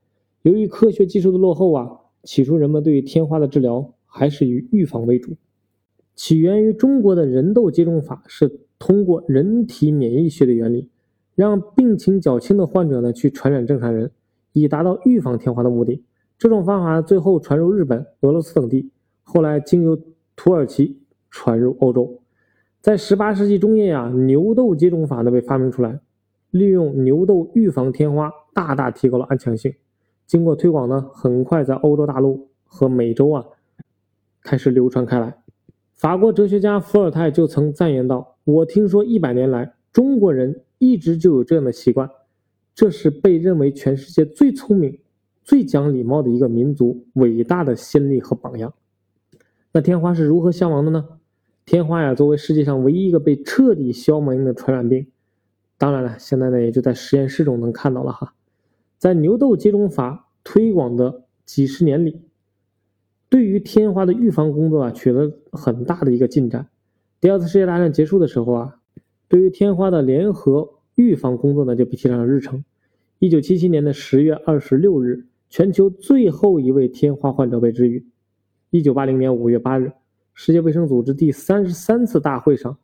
[0.41, 1.89] 由于科学技术的落后啊，
[2.23, 5.35] 起初人们对于天花的治疗还是以预防为主。
[6.15, 10.89] 起源于中国的人痘接种法是通过人体免疫学的原理，
[11.35, 14.11] 让病情较轻的患者呢去传染正常人，
[14.53, 16.03] 以达到预防天花的目的。
[16.37, 18.91] 这种方法最后传入日本、俄罗斯等地，
[19.23, 19.99] 后来经由
[20.35, 20.97] 土耳其
[21.29, 22.21] 传入欧洲。
[22.81, 25.99] 在18世纪中叶啊，牛痘接种法呢被发明出来，
[26.55, 29.75] 利用牛痘预防天花，大大提高了安全性。
[30.25, 33.43] 经过推广呢，很快在欧洲大陆和美洲啊
[34.41, 35.35] 开始流传开来。
[35.91, 42.09] 法国哲学家伏尔泰就曾赞言道：“我听说一百年来，中国人一直就有这样的习惯，
[42.73, 44.97] 这是被认为全世界最聪明。”
[45.43, 48.73] 最讲礼貌的一个民族，伟大的先例和榜样。
[49.73, 51.05] 那天花是如何消亡的呢？
[51.65, 55.05] 天花呀，作为世界上唯一一个被彻底消灭的传染病，
[55.77, 58.33] 当然了，现在呢也就在实验室中能看到了哈。
[58.97, 62.21] 在牛痘接种法推广的几十年里，
[63.29, 66.67] 对于天花的预防工作啊，取得很大的一个进展。
[67.19, 68.79] 第二次世界大战结束的时候啊，
[69.27, 72.63] 对于天花的联合预防工作呢，就被提上了日程。
[73.19, 75.25] 一九七七年的十月二十六日。
[75.47, 78.05] 全球最后一位天花患者被治愈。
[78.71, 79.93] 一九八零年五月八日，
[80.33, 82.77] 世界卫生组织第三十三次大会上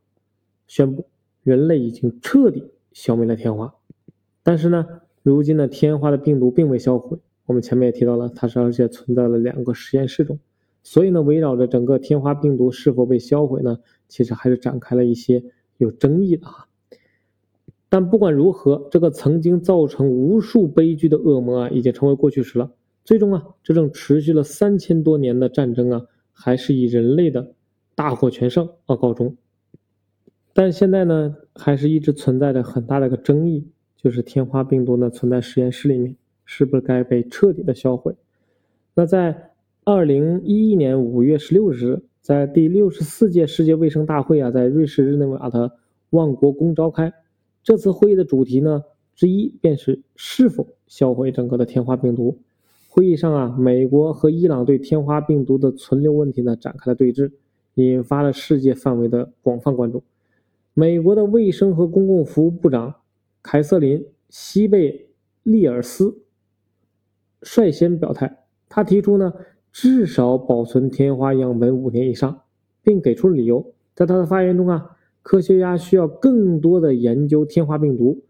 [0.67, 1.07] 宣布，
[1.43, 3.73] 人类已经彻底消灭了天花。
[4.43, 4.85] 但是呢，
[5.23, 7.19] 如今的天花的病毒并未销毁。
[7.47, 10.39] 我们前面也提到了，它是而且存在了两个实验室中。
[10.83, 15.43] 所以呢，围绕着整个天花病毒是否被销毁呢，其实还是展开了一些
[15.77, 16.67] 有争议的哈。
[17.89, 22.71] 但不管如何，这个曾经造成无数悲剧的恶魔啊，已经成为过去时了。
[23.03, 27.53] 最终啊，这正持续了三千多年的战争啊，还是以人类的
[27.95, 29.35] 大获全胜而告终。
[30.53, 38.13] 但现在呢，还是一直存在着很大的一个争议，就是天花病毒呢存在实验室里面，是不是该被彻底的销毁？
[38.93, 39.51] 那在
[39.85, 45.71] 二零一一年五月十六日，在第六十四届世界卫生大会啊，在瑞士日内瓦的
[46.09, 47.13] 万国宫召开。
[47.63, 48.83] 这次会议的主题呢
[49.15, 52.37] 之一便是是否销毁整个的天花病毒。
[52.89, 57.31] 会议上啊，美国和伊朗对天花病毒的存留问题呢展开了对峙，
[57.75, 60.03] 引发了世界范围的广泛关注。
[60.73, 62.95] 美国的卫生和公共服务部长
[63.41, 63.99] 凯瑟琳·
[64.29, 65.09] 西贝
[65.43, 66.23] 利尔斯
[67.41, 69.33] 率先表态，他提出呢
[69.71, 72.41] 至少保存天花样本五年以上，
[72.81, 73.73] 并给出了理由。
[73.93, 74.97] 在他的发言中啊。
[75.23, 78.23] 科学家需要更多的研究天花病毒，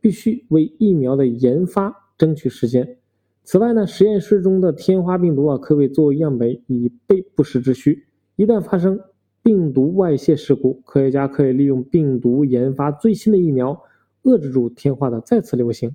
[0.00, 2.96] 必须为疫苗的研发争取时间。
[3.42, 8.06] 此外呢，实验室中的天花病毒啊，可被作为样本以备不时之需。
[8.36, 9.00] 一旦发生
[9.42, 13.82] 病毒外泄事故，科学家可以利用病毒研发最新的疫苗，
[14.22, 15.94] 遏制住天花的再次流行。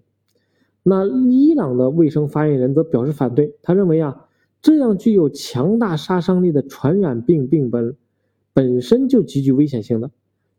[0.81, 4.27] 那伊朗的卫生发言人则表示反对，他认为啊，
[4.61, 7.95] 这样具有强大杀伤力的传染病病本，
[8.53, 10.11] 本身就极具危险性的。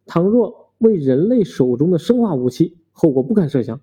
[0.07, 3.81] 倘若为人类手中的生化武器，后果不堪设想。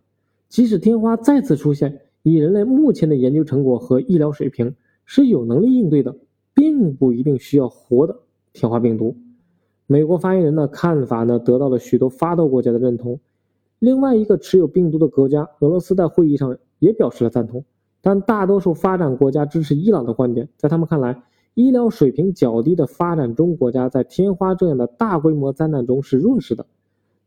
[0.47, 4.75] 即使天花再次出现，以人类目前的研究成果和医疗水平，
[5.05, 6.15] 是有能力应对的，
[6.53, 8.19] 并不一定需要活的
[8.53, 9.15] 天花病毒。
[9.87, 13.19] 美国发言人的看法呢，得到了许多发达国家的认同。
[13.79, 17.65] 另外一个持有病毒的国家俄罗斯在会议上也表示了赞同。
[17.99, 21.21] 但大多数发展国家支持伊朗的观点，在他们看来，
[21.53, 26.65] 医疗水平较低的发展中国家在天花这样的大规模灾难中是弱势的，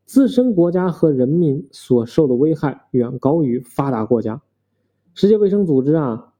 [0.04, 4.42] 自身国家和人民所受的危害远高于发达国家。
[5.14, 6.32] 世界卫生组织啊，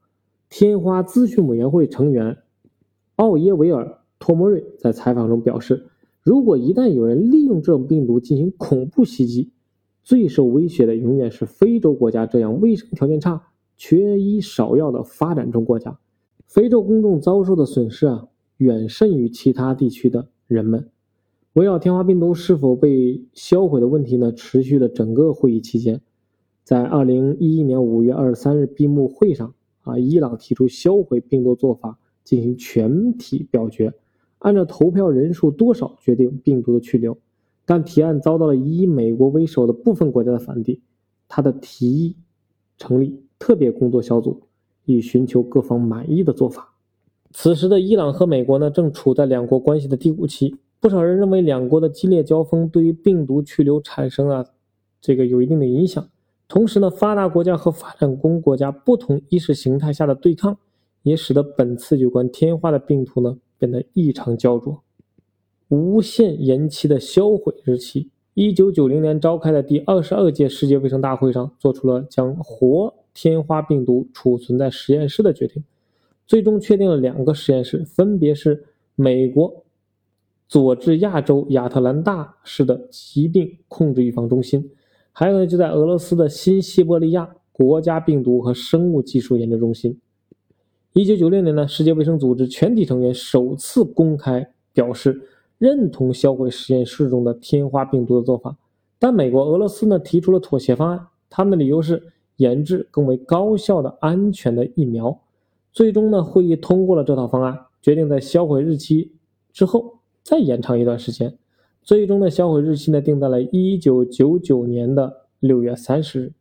[0.49, 2.37] 天花咨询委员会成员
[3.15, 3.85] 奥耶维尔·
[4.25, 5.85] 托莫瑞在采访中表示，
[6.23, 9.51] 如果一旦有人利用这种病毒进行恐怖袭击，
[10.01, 13.43] 最受威胁的永远是非洲国家这样卫生条件差。
[13.77, 15.99] 缺医少药的发展中国家，
[16.47, 20.89] 非洲公众遭受的损失啊，远甚于其他地区的人们。
[21.53, 26.01] 围绕天花病毒是否被销毁的问题呢，持续了整个会议期间。
[26.63, 29.53] 在二零一一年五月二十三日闭幕会上
[29.83, 33.93] 啊，伊朗提出销毁病毒做法进行全体表决，
[34.45, 37.17] 按照投票人数多少决定病毒的去留。
[37.65, 40.79] 但提案遭到了以美国为首的部分国家的反对，
[41.27, 42.15] 他的提议
[42.77, 43.21] 成立。
[43.37, 44.43] 特别工作小组
[44.85, 46.73] 以寻求各方满意的做法。
[47.31, 50.55] 此时的伊朗和美国呢，正处在两国关系的低谷期。
[50.79, 54.53] 不少人认为，两国的激烈交锋对于病毒去留产生了，
[55.01, 56.07] 这个有一定的影响。
[56.47, 60.57] 同时呢，发达国家和发展中国家不同意识形态下的对抗，
[61.03, 64.81] 也使得本次有关天花的病毒呢变得异常焦灼。
[65.69, 72.93] 无限延期的销毁日期，一九九零年召开的第二十二届世界卫生大会上，做出了将活。
[73.17, 75.63] 天花病毒储存在实验室的决定，
[76.27, 79.63] 最终确定了两个实验室，分别是美国
[80.49, 84.69] 佐治亚州亚特兰大市的疾病控制预防中心，
[85.13, 89.97] 还有呢就在俄罗斯的新西伯利亚国家病毒和生物技术研究中心。
[90.97, 95.21] 一九九六年呢，世界卫生组织全体成员首次公开表示
[95.57, 98.55] 认同销毁实验室中的天花病毒的做法，
[98.97, 102.01] 但美国、俄罗斯呢提出了妥协方案，他们的理由是。
[102.37, 105.17] 研制更为高效的、安全的疫苗。
[105.71, 109.13] 最终呢，会议通过了这套方案，决定在销毁日期
[109.53, 111.33] 之后再延长一段时间。
[111.81, 116.33] 最终的销毁日期呢，定在了一九九九年的六月三十日。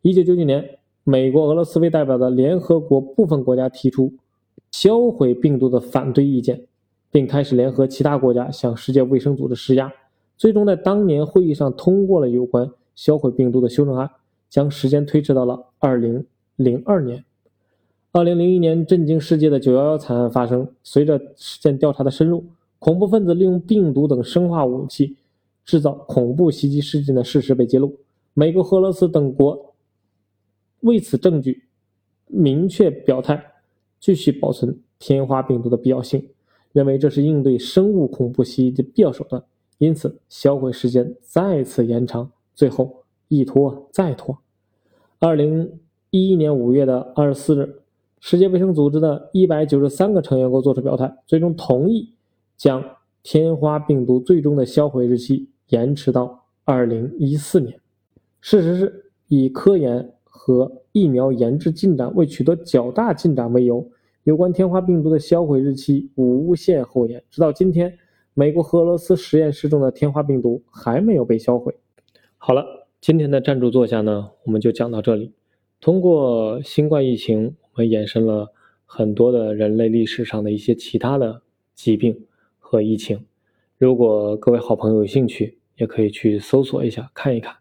[0.00, 4.12] 一九九九年，美国、俄罗斯为代表的联合国部分国家提出
[4.70, 6.66] 销毁病毒的反对意见，
[7.10, 9.92] 并开始联合其他国家向世界卫生组织施压。
[10.36, 14.10] 最终在当年会议上通过了有关销毁病毒的修正案。
[14.50, 16.26] 将时间推迟到了二零
[16.56, 17.24] 零二年。
[18.10, 20.66] 二零零一年，震惊世界的九幺幺惨案发生。
[20.82, 22.44] 随着事件调查的深入，
[22.80, 25.14] 恐怖分子利用病毒等生化武器
[25.64, 27.94] 制造恐怖袭击事件的事实被揭露。
[28.34, 29.69] 美国、俄罗斯等国
[30.80, 31.64] 为此证据
[32.26, 33.52] 明确表态，
[33.98, 36.28] 继续保存天花病毒的必要性，
[36.72, 39.42] 认为这是应对生物恐怖袭击的必要手段。
[39.78, 42.30] 因此，销毁时间再次延长。
[42.54, 42.98] 最后。
[43.32, 44.36] 一拖再拖，
[45.20, 45.78] 二零
[46.10, 47.76] 一一年五月的二十四日，
[48.18, 52.12] 世界卫生组织的一百九十三个成员国作出表态，最终同意
[52.56, 52.84] 将
[53.22, 57.78] 天花病毒最终的销毁日期延迟到二零一四年。
[58.40, 60.12] 事实是以科研
[60.42, 63.86] 和疫苗研制进展未取得较大进展为由，
[64.24, 67.98] 有关天花病毒的销毁日期无限后延，直到今天，
[68.32, 71.74] 美国和俄罗斯实验室中的天花病毒还没有被销毁。
[72.38, 72.64] 好了。
[73.02, 75.32] 今天的站住坐下呢，我们就讲到这里。
[75.80, 78.52] 通过新冠疫情，我们延伸了
[78.84, 81.40] 很多的人类历史上的一些其他的
[81.74, 82.26] 疾病
[82.58, 83.24] 和疫情。
[83.78, 87.56] 如果各位好朋友有兴趣，也可以去搜索一下看一看。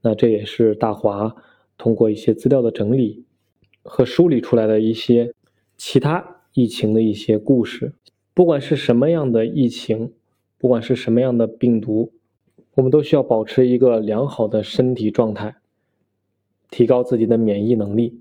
[0.00, 1.36] 那这也是大华
[1.78, 3.24] 通过一些资料的整理
[3.82, 5.32] 和梳理出来的一些
[5.78, 7.94] 其他疫情的一些故事。
[8.34, 10.12] 不管是什么样的疫情，
[10.58, 12.12] 不管是什么样的病毒。
[12.74, 15.56] 我们都需要保持一个良好的身体状态，
[16.70, 18.20] 提高自己的免疫能力，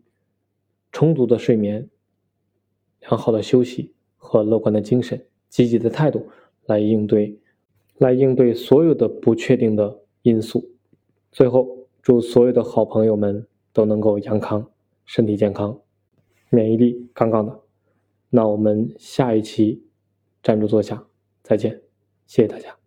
[0.91, 1.87] 充足的睡眠，
[3.01, 6.27] 良好的休息和乐观的精神、积极的态度
[6.65, 7.37] 来应对，
[7.99, 10.71] 来应对所有的不确定的因素。
[11.31, 13.45] 最后，祝所有的好朋友们
[13.77, 14.71] 都能够阳康、
[15.05, 15.79] 身体健康、
[16.49, 17.59] 免疫力杠杠的。
[18.31, 19.85] 那我们下一期
[20.41, 21.05] 站住坐下，
[21.43, 21.79] 再见，
[22.25, 22.86] 谢谢大家。